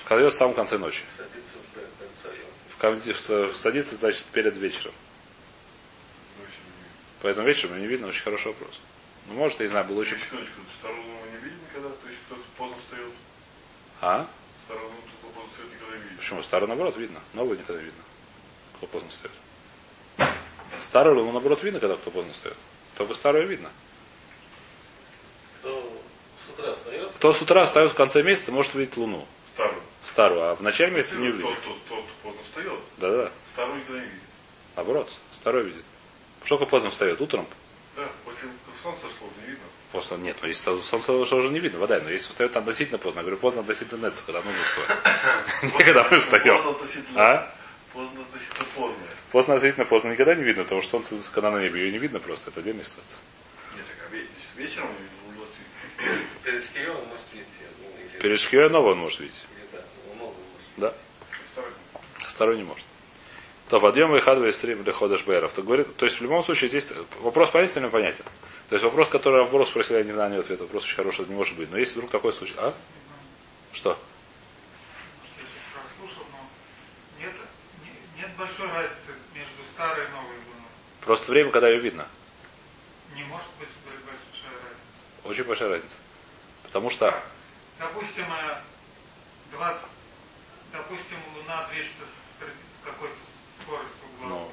[0.02, 1.04] встает в самом конце ночи.
[2.80, 4.94] Садится, значит, перед вечером.
[7.22, 8.80] Поэтому вечером ее не видно, очень хороший вопрос.
[9.28, 10.18] Ну, может, я не знаю, был очень...
[10.80, 13.12] Старую не видно никогда, то есть кто-то поздно встает.
[14.02, 14.28] А?
[16.30, 16.44] Почему?
[16.44, 17.20] Старую наоборот видно.
[17.34, 18.04] Новую никогда видно.
[18.78, 19.34] Кто поздно встает.
[20.78, 22.56] Старую луну наоборот видно, когда кто поздно встает.
[22.96, 23.72] Только старую видно.
[25.58, 25.82] Кто
[26.46, 27.12] с утра встает?
[27.16, 29.26] Кто с утра встает в конце месяца, может видеть луну.
[29.56, 29.82] Старую.
[30.04, 31.46] Старую, а в начале месяца не увидит.
[31.46, 32.80] Тот, тот, тот поздно встает.
[32.98, 33.32] Да-да.
[33.54, 34.24] Старую никогда не видит.
[34.76, 35.86] Наоборот, старую видит.
[36.46, 37.20] Сколько поздно встает?
[37.22, 37.48] Утром?
[37.96, 38.50] Да, после
[38.84, 39.09] солнца
[39.92, 43.24] Просто нет, но если солнце уже не видно, вода, но если встает относительно поздно, я
[43.24, 44.90] говорю, поздно относительно Нецу, когда нужно встать.
[45.64, 46.78] Никогда мы встаем.
[47.16, 47.52] А?
[47.92, 49.04] Поздно относительно поздно.
[49.32, 52.20] Поздно относительно поздно никогда не видно, потому что солнце, когда на небе, ее не видно
[52.20, 53.20] просто, это отдельная ситуация.
[53.76, 54.88] Нет, так а вечером
[56.44, 58.50] Перед шкией он может видеть.
[58.50, 59.46] Перед нового он может видеть.
[60.78, 60.94] Да.
[62.20, 62.86] Второй не может.
[63.70, 65.54] То подъем и хадва стрим для ходаш бэров.
[65.54, 68.26] То, говорит, то есть в любом случае здесь вопрос понятен или понятен.
[68.68, 70.64] То есть вопрос, который вопрос спросил, я не знаю, нет ответа.
[70.64, 71.70] Вопрос очень хороший, не может быть.
[71.70, 72.56] Но если вдруг такой случай.
[72.58, 72.74] А?
[73.72, 73.96] Что?
[77.20, 77.32] Нет,
[78.18, 80.70] нет большой разницы между старой и новой луной.
[81.02, 82.08] Просто время, когда ее видно.
[83.14, 85.26] Не может быть большая разница.
[85.26, 86.00] Очень большая разница.
[86.64, 87.24] Потому что...
[87.78, 88.26] Допустим,
[89.52, 89.82] 20,
[90.72, 93.16] допустим, Луна движется с какой-то
[93.64, 94.36] скоростью главы.
[94.36, 94.52] Ну.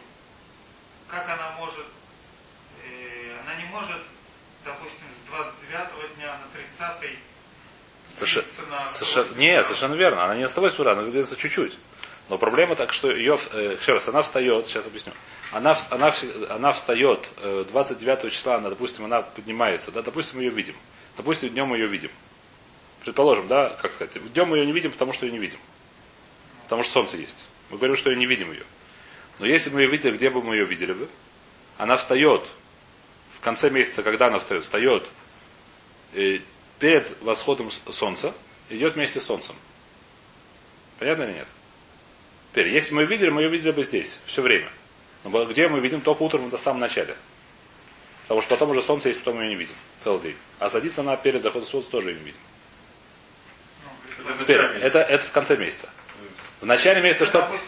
[1.09, 1.87] Как она может
[3.45, 4.03] она не может
[4.67, 7.19] допустим, с 29 дня на 30
[8.07, 8.81] Совершенно, цена.
[8.83, 10.25] совершенно, нет, совершенно верно.
[10.25, 11.77] Она не на 108 утра, она двигается чуть-чуть.
[12.29, 15.13] Но проблема так, что ее, э, еще раз, она встает, сейчас объясню.
[15.53, 16.13] Она, она,
[16.51, 20.77] она встает э, 29 числа, она, допустим, она поднимается, да, допустим, мы ее видим.
[21.17, 22.11] Допустим, днем ее видим.
[23.03, 25.59] Предположим, да, как сказать, днем мы ее не видим, потому что ее не видим.
[26.65, 27.47] Потому что солнце есть.
[27.71, 28.65] Мы говорим, что ее не видим ее.
[29.39, 31.09] Но если мы ее видели, где бы мы ее видели бы?
[31.77, 32.47] Она встает
[33.33, 35.11] в конце месяца, когда она встает, встает
[36.15, 36.41] э,
[36.79, 38.35] перед восходом солнца,
[38.71, 39.55] идет вместе с солнцем.
[40.99, 41.49] Понятно или нет?
[42.53, 44.71] Теперь, если мы ее видели, мы ее видели бы здесь, все время.
[45.25, 47.17] Но где мы видим только утром, это в самом начале.
[48.23, 49.75] Потому что потом уже солнце есть, потом мы ее не видим.
[49.99, 50.37] Целый день.
[50.59, 52.41] А садится она перед заходом солнца, тоже ее не видим.
[54.25, 55.91] Ну, Теперь, это, это в конце месяца.
[56.61, 57.61] В начале месяца это, что?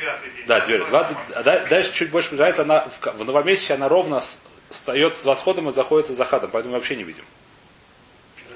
[0.00, 0.46] 29 день.
[0.46, 4.20] Да, теперь 20, а да- дальше чуть больше приближается, она в, в новомесяче она ровно
[4.68, 7.24] встает с восходом и заходит с захадом, поэтому мы вообще не видим.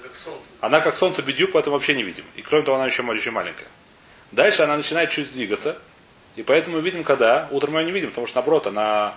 [0.02, 0.42] Как солнце.
[0.60, 2.24] Она как солнце бедюк, поэтому вообще не видим.
[2.36, 3.68] И кроме того, она еще, еще маленькая.
[4.32, 5.76] Дальше она начинает чуть двигаться.
[6.36, 7.48] И поэтому мы видим, когда.
[7.50, 9.14] Утром мы ее не видим, потому что наоборот, она,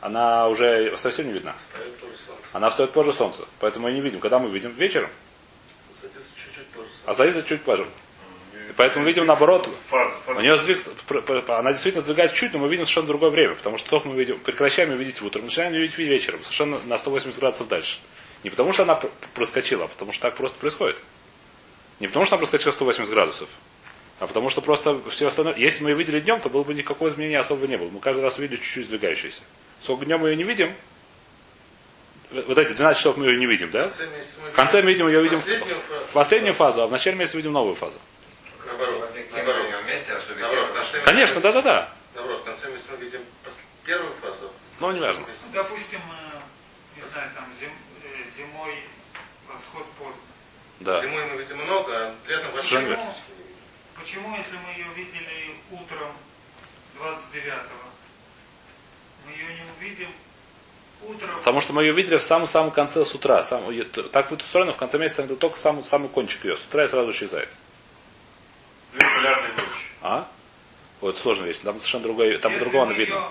[0.00, 1.54] она уже совсем не видна.
[2.52, 3.44] Она встает позже солнца.
[3.60, 4.20] Поэтому мы ее не видим.
[4.20, 4.70] Когда мы видим?
[4.72, 5.10] Вечером.
[6.00, 6.88] Садится чуть-чуть позже.
[7.04, 7.86] А садится чуть позже.
[8.76, 9.68] Поэтому видим наоборот.
[10.26, 10.78] У нее сдвиг,
[11.48, 13.54] она действительно сдвигается чуть, но мы видим совершенно другое время.
[13.54, 16.40] Потому что то мы видим, прекращаем ее видеть утром, начинаем ее видеть вечером.
[16.42, 17.98] Совершенно на 180 градусов дальше.
[18.44, 21.00] Не потому что она пр- проскочила, а потому что так просто происходит.
[22.00, 23.48] Не потому что она проскочила 180 градусов,
[24.18, 25.54] а потому что просто все остальное...
[25.56, 27.88] Если мы ее видели днем, то было бы никакого изменения особо не было.
[27.88, 29.42] Мы каждый раз видели чуть-чуть сдвигающуюся.
[29.80, 30.74] Сколько днем мы ее не видим,
[32.30, 33.88] в- вот эти 12 часов мы ее не видим, да?
[33.88, 36.04] В конце мы В видим ее видим Последнюю в фазу.
[36.12, 37.98] последнюю фазу, а в начале месяца видим новую фазу.
[38.78, 39.10] Наоборот.
[39.10, 39.82] Объективно Наоборот.
[39.84, 40.78] вместе, а Наоборот, субъективно.
[40.78, 41.88] месяца- Конечно, да-да-да.
[42.14, 43.20] Наоборот, в конце месяца мы видим
[43.84, 44.52] первую фазу.
[44.80, 45.24] Но неважно.
[45.26, 47.70] Ну, допустим, э, не знаю, там зим-
[48.04, 48.74] э, зимой
[49.48, 50.20] восход поздно.
[50.80, 51.00] Да.
[51.00, 53.00] Зимой мы видим много, а летом вообще не видим.
[53.98, 56.12] Почему, если мы ее видели утром
[56.98, 57.88] 29-го,
[59.26, 60.08] мы ее не увидим
[61.02, 61.36] утром?
[61.38, 63.42] Потому что мы ее видели в самом-самом конце с утра.
[63.42, 63.64] Сам,
[64.12, 66.56] так будет устроено, в конце месяца это только самый, самый кончик ее.
[66.56, 67.48] С утра и сразу исчезает.
[69.16, 69.66] Полярные ночи.
[70.02, 70.28] А?
[71.00, 71.58] Вот сложная вещь.
[71.58, 73.14] Там совершенно другое, там Если по-другому она видно.
[73.14, 73.28] ее-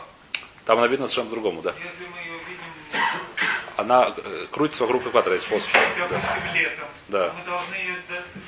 [0.66, 1.72] Там она видно совершенно по-другому, да.
[1.78, 3.02] Если мы ее видим,
[3.78, 5.72] Она э, крутится вокруг экватора, есть способ.
[5.74, 7.34] допустим, летом, Да.
[7.38, 7.96] мы должны ее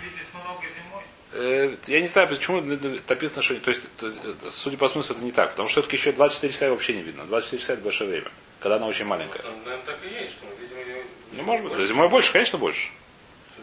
[0.03, 1.03] видеть много зимой.
[1.33, 3.55] Э, Я не знаю, почему написано, что...
[3.59, 5.51] То есть, это, судя по смыслу, это не так.
[5.51, 7.25] Потому что все-таки еще 24 часа вообще не видно.
[7.25, 8.31] 24 часа это большое время.
[8.59, 9.39] Когда она очень маленькая.
[9.43, 11.03] Там, наверное, так и есть, что мы видим ее...
[11.33, 11.73] Ну, может быть.
[11.73, 11.87] Больше.
[11.87, 12.89] зимой больше, конечно, больше.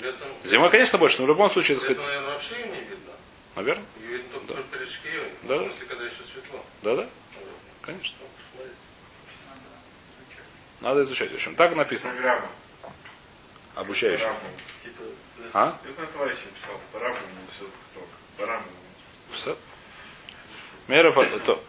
[0.00, 2.80] Летом, Зимой, конечно, больше, но в любом случае, так летом, сказать, наверное, вообще ее не
[2.80, 3.12] видно.
[3.56, 3.86] Наверное.
[4.00, 5.32] Ее видно только перед шкией.
[5.42, 5.58] Да.
[5.58, 6.64] В смысле, когда еще светло.
[6.82, 7.08] Да-да,
[7.82, 8.16] конечно.
[8.20, 8.64] Ну.
[10.80, 11.30] Надо изучать.
[11.30, 12.12] В общем, так написано.
[12.12, 12.48] Программа.
[13.74, 14.26] Обучающий.
[14.82, 15.02] Типа,
[15.52, 15.78] А?
[15.84, 16.80] Это на товарищ написал.
[16.92, 17.16] Программу,
[17.54, 17.64] все
[17.94, 18.08] только.
[18.36, 18.66] Программу.
[19.32, 19.56] Все.
[20.86, 21.64] Мера то.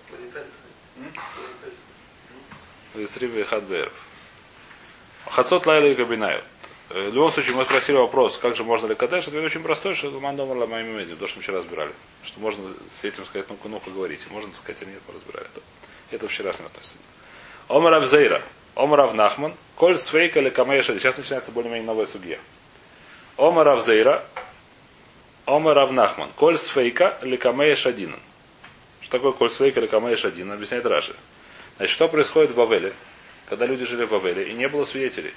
[2.94, 3.94] Весрибы хадберов.
[5.28, 6.44] Хацот лайла и габинаю.
[6.90, 9.28] Э, В любом случае, мы спросили вопрос, как же можно ли кадеш.
[9.28, 11.92] Ответ очень простой, что это мандомар ла моим медиум, то, что мы вчера разбирали.
[12.24, 14.28] Что можно с этим сказать, ну-ка, ну-ка, говорите.
[14.30, 15.48] Можно сказать, или нет, разбирали.
[15.54, 15.62] То.
[16.12, 16.98] Это вчера с ним относится.
[17.68, 18.44] Омар Авзейра.
[18.76, 19.54] Омар Авнахман.
[19.76, 20.98] Коль свейка или камеша.
[21.00, 22.38] Сейчас начинается более-менее новая судья.
[23.38, 24.24] Омар Авзейра.
[25.46, 26.30] Омар Авнахман.
[26.36, 28.20] Коль свейка или камеша один.
[29.02, 30.52] Что такое коль свейка или камеша один?
[30.52, 31.16] Объясняет Раши.
[31.78, 32.94] Значит, что происходит в Вавеле,
[33.50, 35.34] когда люди жили в Вавеле, и не было свидетелей,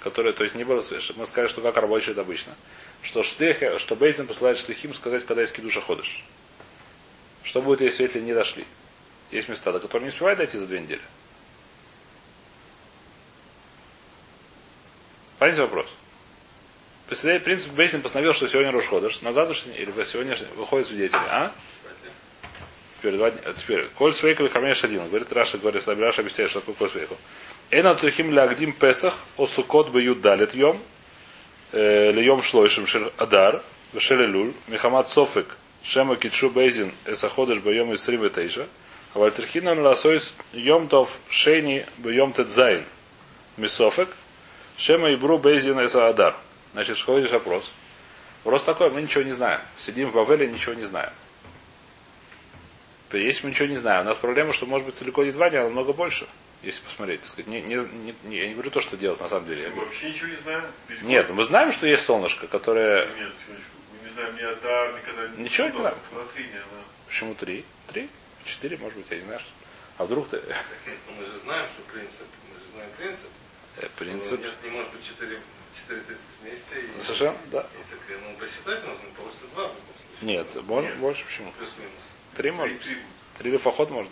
[0.00, 0.82] которые, то есть не было.
[1.16, 2.54] Мы сказали, что как работает обычно,
[3.02, 6.24] что, шлихи, что Бейзин посылает шлихим сказать, когда есть кидуша ходишь.
[7.42, 8.64] Что будет, если свидетели не дошли?
[9.30, 11.02] Есть места, до которых не успевают дойти за две недели.
[15.38, 15.86] Понимаете вопрос?
[17.06, 21.52] Представляете, принцип Бейсин постановил, что сегодня Рушходыш, на завтрашний или сегодня выходит свидетель, а?
[22.96, 25.08] Теперь, два дня, теперь, коль свейку хамеш один.
[25.08, 27.16] Говорит Раша, говорит, Раша объясняет, что такое коль свейку.
[27.72, 30.82] Эна цухим лагдим песах, осукот бы юдалит йом,
[31.72, 38.66] льем шлойшим шер адар, вешелелюль, михамад софик, шема китшу бейзин, эсаходыш бьем из срим тейша,
[39.14, 42.84] вальтерхинан ласойс йом тов шейни бьем тедзайн,
[43.56, 44.08] мисофик,
[44.76, 46.36] шема ибру бейзин эса адар.
[46.72, 47.72] Значит, что видишь вопрос?
[48.42, 49.60] Вопрос такой, мы ничего не знаем.
[49.78, 51.12] Сидим в Вавеле, ничего не знаем.
[53.12, 55.60] Если мы ничего не знаем, у нас проблема, что может быть целиком не два дня,
[55.60, 56.26] а намного больше.
[56.62, 57.46] Если посмотреть, так сказать.
[57.50, 59.62] Не, не, не, не- я не говорю то, что делать на самом деле.
[59.68, 60.64] Мы говорю, вообще ничего не знаем.
[60.88, 63.06] Без нет, мы знаем, что есть солнышко, которое...
[63.16, 63.54] Нет, мы
[64.08, 65.96] не знаем ни Адар, никогда Ничего не знаем.
[66.12, 66.82] Смотри, не, она.
[67.06, 67.64] Почему три?
[67.88, 68.08] Три?
[68.44, 69.40] Четыре, может быть, я не знаю.
[69.96, 70.36] А вдруг ты...
[70.36, 73.28] Ну, Мы же знаем, что принцип, мы же знаем принцип.
[73.76, 74.40] Э, Принцип.
[74.40, 75.36] Нет, не может быть 4,
[75.88, 76.02] 4.30
[76.42, 76.74] вместе.
[76.94, 77.60] И, Совершенно, да.
[77.60, 80.28] и так, э, ну, посчитать нужно, получится 2 в любом случае.
[80.28, 81.52] Нет, можно больше, почему?
[81.52, 81.92] Плюс-минус.
[82.34, 82.78] Три Три, можно.
[82.78, 83.04] три будет.
[83.38, 84.10] Три лифоход можно.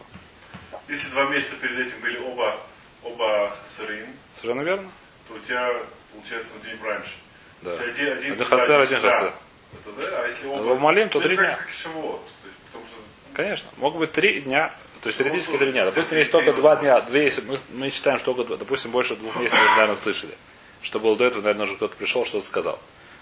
[0.89, 2.61] Если два месяца перед этим были оба,
[3.03, 4.91] оба сырым, Совершенно верно?
[5.29, 5.71] то у тебя
[6.13, 7.13] получается на день раньше.
[7.63, 7.73] Да.
[7.75, 9.33] Один, один, Один хасер, один хасер.
[9.85, 10.75] Это да, а если А оба...
[10.75, 11.59] в Малим, то это три дня.
[11.83, 12.25] шавуот.
[12.43, 12.97] То есть, потому что
[13.35, 13.71] Конечно.
[13.77, 14.75] Могут быть три дня.
[15.03, 15.85] То есть теоретически Ну, три дня.
[15.85, 17.01] Допустим, есть только два дня.
[17.03, 20.35] Две, если мы, мы считаем, что только, два- допустим, больше двух месяцев, наверное, слышали.
[20.83, 22.81] Что было до этого, наверное, уже кто-то пришел, что-то сказал.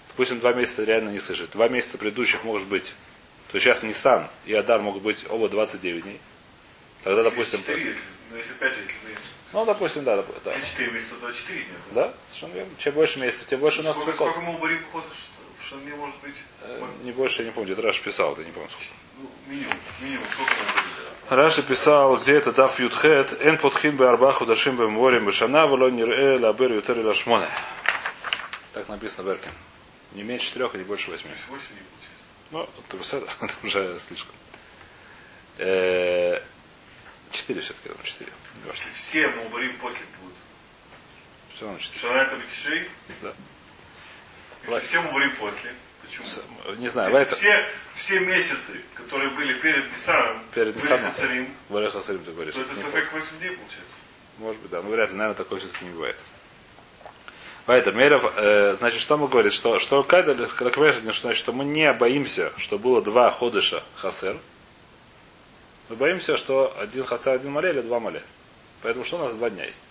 [0.09, 1.51] Допустим, два месяца реально не слышит.
[1.51, 2.95] Два месяца предыдущих может быть,
[3.51, 6.19] то есть сейчас Nissan и Адар могут быть оба 29 дней.
[7.07, 9.15] Тогда, допустим, Четыре, если- ну, если опять же, если мы...
[9.53, 10.53] ну, допустим, да, доп- да.
[10.55, 11.73] если Четыре месяца, то 24 дня.
[11.91, 12.71] Да, совершенно верно.
[12.77, 15.05] Чем больше месяцев, тем больше у нас Сколько, сколько мы уборим похода
[15.57, 16.35] в Шане может быть?
[17.05, 18.89] Не больше, я не помню, где Раш писал, это не помню сколько.
[19.19, 20.53] Ну, минимум, минимум, сколько?
[21.29, 25.65] Раши писал, где это Даф Ютхет, Эн подхин бы арбаху дашим бы морем бы шана,
[25.65, 27.47] вело нирэ лабер ютер лашмоне.
[28.73, 29.51] Так написано в Эркин.
[30.11, 31.31] Не меньше трех и не больше восьми.
[31.47, 32.25] Восемь не получается.
[32.51, 34.35] Ну, это уже- это уже слишком.
[37.31, 38.31] Четыре все-таки, четыре.
[38.55, 38.85] Не важно.
[38.93, 40.35] Все мы уборим после будут.
[41.53, 41.99] Все равно четыре.
[42.01, 42.89] Шана это Бекшей.
[43.21, 43.33] Да.
[44.67, 45.73] Если все мы уборим после.
[46.01, 46.75] Почему?
[46.77, 51.11] Не знаю, это все, все месяцы, которые были перед Нисаном, Перед были Ниссаном.
[51.11, 52.53] Хацарим, Валех Хасарим ты говоришь.
[52.53, 53.95] то это Сафек 8 дней получается.
[54.37, 54.81] Может быть, да.
[54.81, 56.17] Ну, вряд ли, наверное, такое все-таки не бывает.
[57.65, 59.51] Поэтому, Меров, э, значит, что мы говорим?
[59.51, 63.83] Что, что Кайдаль, когда говоришь, что, значит, что мы не боимся, что было два ходыша
[63.95, 64.37] хасер.
[65.89, 68.21] Мы боимся, что один хасер, один мале или два мале.
[68.81, 69.81] Поэтому что у нас два дня есть?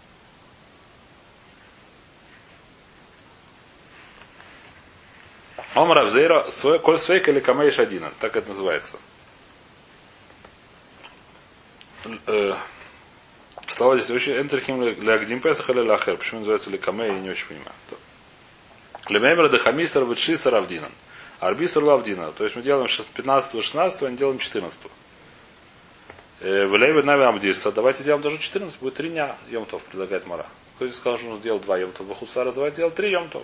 [5.75, 8.99] Омар Авзейро, свой- коль свейк или камейш один, так это называется.
[12.27, 12.55] Э,
[13.69, 16.17] Слова здесь очень энтерхим для Агдим Песах или Лахер.
[16.17, 17.73] Почему называется Лекаме, я не очень понимаю.
[19.09, 20.93] Лемеймер де Хамисар Витшисар Авдинан.
[21.41, 22.33] Арбисар Лавдина.
[22.33, 24.83] То есть мы делаем 15-16, а не делаем 14.
[26.41, 27.73] Влейбер Нави Амдиса.
[27.73, 30.47] Давайте сделаем даже 14, будет 3 дня Йомтов, предлагает Мара.
[30.77, 32.07] Кто здесь сказал, что нужно сделать 2 Йомтов?
[32.07, 33.43] Вахусара, давайте сделать 3 Йомтов.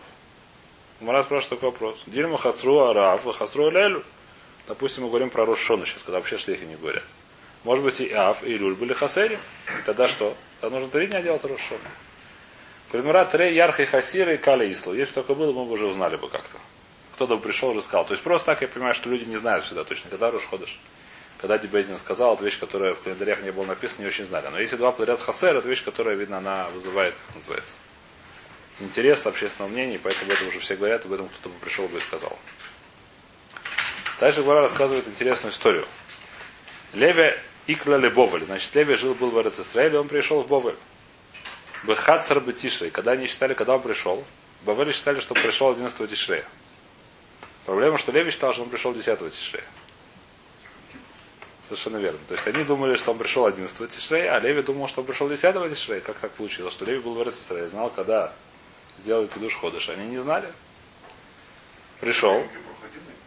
[1.00, 2.02] Мара спрашивает такой вопрос.
[2.06, 4.04] Дильма Хастру Арав, Хастру Лелю.
[4.68, 7.02] Допустим, мы говорим про Рошону сейчас, когда вообще шлихи не говорят.
[7.64, 9.38] Может быть, и Аф, и Люль были Хасери.
[9.80, 10.36] И тогда что?
[10.60, 11.80] Тогда нужно три дня делать Рошону.
[12.90, 14.92] Кульмира Трей, Ярха и Хасира и Кали Ислу.
[14.92, 16.58] Если бы такое было, мы бы уже узнали бы как-то.
[17.14, 18.04] Кто-то бы пришел и сказал.
[18.04, 20.78] То есть просто так я понимаю, что люди не знают всегда точно, когда Рош ходишь.
[21.42, 24.46] Когда Дебезин сказал, это вещь, которая в календарях не было написана, не очень знали.
[24.46, 27.74] Но если два подряд Хасер, это вещь, которая, видно, она вызывает, называется,
[28.78, 31.98] интерес общественного мнения, поэтому об этом уже все говорят, об этом кто-то бы пришел бы
[31.98, 32.38] и сказал.
[34.20, 35.84] Дальше Гвара рассказывает интересную историю.
[36.92, 38.44] Леве Икла Лебовель.
[38.44, 40.76] Значит, Леве жил был в Эрцисраиле, он пришел в Бовель.
[41.82, 42.92] Бехацар Бетишрей.
[42.92, 44.24] Когда они считали, когда он пришел,
[44.62, 46.46] в Бавеле считали, что пришел 11 Тишрея.
[47.66, 49.64] Проблема, что Леви считал, что он пришел 10 Тишрея.
[51.76, 52.20] Совершенно верно.
[52.28, 55.28] То есть они думали, что он пришел 11 Тишрея, а Леви думал, что он пришел
[55.28, 56.00] 10 Тишрея.
[56.00, 56.74] Как так получилось?
[56.74, 58.32] Что Леви был в Эрцисраиле, знал, когда
[58.98, 59.88] сделали кидуш ходыш.
[59.88, 60.52] Они не знали.
[62.00, 62.46] Пришел.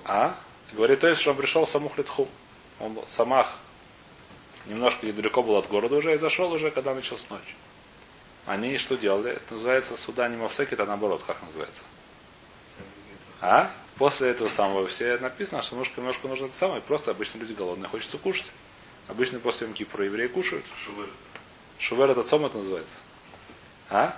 [0.03, 0.36] А?
[0.73, 2.27] Говорит, то есть, что он пришел самух литху.
[2.79, 3.58] Он был самах
[4.67, 7.55] немножко недалеко был от города уже и зашел уже, когда началась ночь.
[8.45, 9.34] Они что делали?
[9.34, 11.84] Это называется суда не мавсекет, а наоборот, как называется?
[13.45, 13.71] А?
[13.97, 16.81] После этого самого все написано, что немножко, немножко нужно это самое.
[16.81, 18.51] Просто обычно люди голодные, хочется кушать.
[19.08, 20.65] Обычно после Мкипра евреи кушают.
[20.84, 21.08] Шувер.
[21.77, 22.99] Шувер это цом это называется.
[23.89, 24.17] А?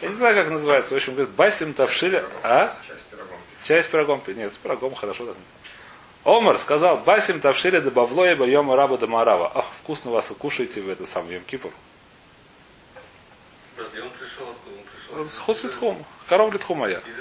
[0.00, 0.94] Я не знаю, как называется.
[0.94, 2.24] В общем, говорит, басим тавшили.
[2.42, 2.74] А?
[2.88, 3.36] Часть пирогом.
[3.62, 4.22] Часть пирогом.
[4.28, 5.26] Нет, с пирогом хорошо.
[5.26, 5.36] Так.
[6.24, 9.52] Омар сказал, басим тавшили да бавлоя байома раба да марава.
[9.54, 11.72] Ах, вкусно вас и кушаете в это самое Йом Кипур.
[13.76, 14.76] Подожди, он пришел откуда?
[14.78, 15.28] Он пришел?
[15.28, 16.04] С Хоситхум.
[16.26, 17.00] Коров моя.
[17.00, 17.18] Из.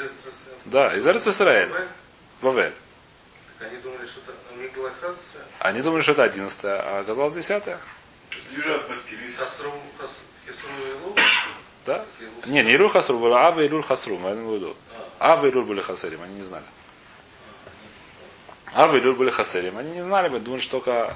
[0.65, 1.71] Да, из Эрц Исраэль.
[2.41, 2.73] Вавель.
[3.59, 4.71] Так они думали, что это у них.
[5.59, 7.63] Они думали, что это 11 а оказалось 10
[8.55, 9.35] Лежат постелись.
[9.35, 11.15] Хасру, Хас- Хесру и Лу.
[11.85, 12.05] Да?
[12.45, 14.77] Не, не Илюль Хасру, было Ава и Илюль Хасру, я имею в виду.
[15.19, 16.65] Ава и Илюль были Хасерим, они не знали.
[18.73, 21.15] Ава и Илюль были Хасерим, они не знали, мы думали, что только...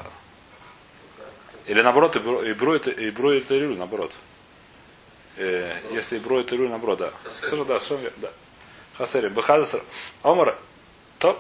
[1.68, 4.12] Или наоборот, Ибру, Ибру это, Ибру это Илюль, наоборот.
[5.38, 7.14] Э, если Ибру это Илюль, наоборот, да.
[8.18, 8.32] Да, да.
[8.98, 9.34] Хасерим.
[9.34, 9.82] Бехазасар.
[10.24, 10.58] Омар,
[11.20, 11.40] топ.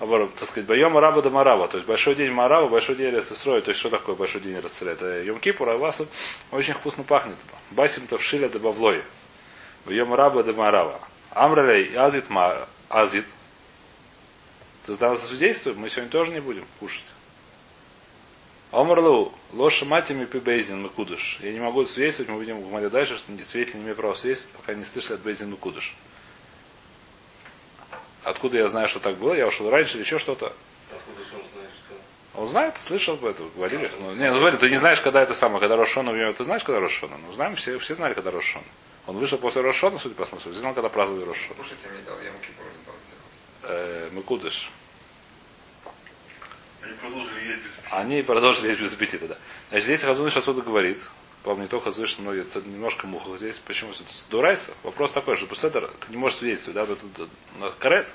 [0.00, 3.60] Наоборот, так сказать, Байом Араба до Марава, то есть большой день Марава, большой день Рецестроя,
[3.60, 4.94] то есть что такое большой день Рецестроя?
[4.94, 6.06] Это Йом Кипур, а у вас он
[6.52, 7.34] очень вкусно пахнет.
[7.72, 9.02] Басим то вшиля до Бавлоя.
[9.84, 11.00] Байом Араба до Марава.
[11.30, 13.26] Амралей Азит Ма Азит.
[14.86, 17.04] Тогда свидетельствуем, мы сегодня тоже не будем кушать.
[18.70, 21.38] Омрлу, лоша матими пибейзин мы кудыш.
[21.42, 24.74] Я не могу свидетельствовать, мы будем говорить дальше, что свидетель не имеет права свидетельствовать, пока
[24.74, 25.94] не слышали от бейзин мы кудыш.
[28.28, 29.32] Откуда я знаю, что так было?
[29.32, 30.52] Я ушел раньше или еще что-то.
[30.90, 32.40] Откуда он знает, что...
[32.40, 33.90] Он знает, слышал об этом, говорили.
[33.98, 36.78] Ну, не, ну ты не знаешь, когда это самое, когда Рошона умеет, ты знаешь, когда
[36.78, 37.16] Рошона?
[37.16, 38.66] Ну, знаем, все, все знали, когда Рошона.
[39.06, 41.54] Он вышел после Рошона, судя по смыслу, знал, когда праздновали Рошона.
[41.54, 43.22] Слушайте, мне дал, я ему кипур не дал сделать.
[43.62, 44.08] Э.
[46.82, 49.38] Они продолжили есть без Они продолжили есть без аппетита, да.
[49.70, 50.98] Значит, здесь Хазуныш отсюда говорит,
[51.42, 53.58] по-моему, не только Хазуныш, но многие, это немножко муха здесь.
[53.60, 53.92] Почему?
[54.30, 54.72] Дурайса.
[54.82, 57.28] Вопрос такой, что Беседер, ты не можешь свидетельствовать, да, это, это,
[57.58, 58.12] на карет.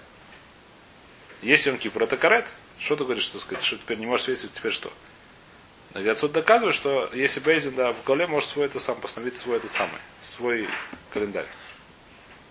[1.41, 2.53] Есть Йом Кипр, это карет.
[2.79, 4.91] Что ты говоришь, что, сказать, что теперь не можешь свидетельствовать, теперь что?
[5.95, 9.57] И отсюда доказывает, что если Бейзин, да, в Гале может свой это сам постановить свой
[9.57, 10.67] этот самый, свой
[11.11, 11.45] календарь.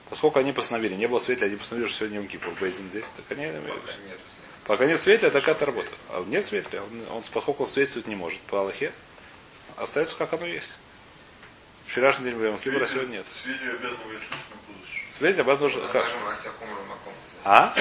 [0.08, 3.24] Поскольку они постановили, не было свидетеля, они постановили, что сегодня Йом Кипр, Бейзин здесь, так
[3.30, 4.20] они Пока нет.
[4.64, 5.90] Пока нет свидетеля, такая работа.
[6.10, 8.92] А нет свидетеля, он, он поскольку он свидетельствовать не может по Аллахе,
[9.82, 10.78] остается как оно есть.
[11.86, 13.26] Вчерашний день Йом Кипра, а сегодня нет.
[13.42, 15.06] Свидетель обязан выяснить на будущее.
[15.08, 15.92] Свидетель обязан Он должен...
[15.92, 16.06] как?
[17.44, 17.74] А?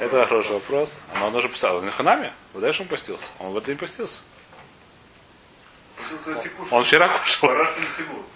[0.00, 0.98] Это хороший вопрос.
[1.16, 1.76] Но он уже писал.
[1.78, 2.32] Он на ханаме.
[2.54, 3.30] Вы дальше он постился.
[3.38, 4.22] Он в этот день постился.
[6.70, 7.50] Он вчера кушал.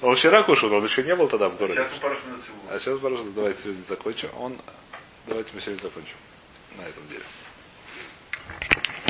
[0.03, 1.74] Он вчера кушал, он еще не был тогда в городе.
[1.74, 2.59] Сейчас цигу.
[2.70, 4.28] А сейчас, пожалуйста, давайте сегодня закончим.
[4.36, 4.61] Он...
[5.26, 6.16] Давайте мы сегодня закончим.
[6.76, 7.22] На этом деле.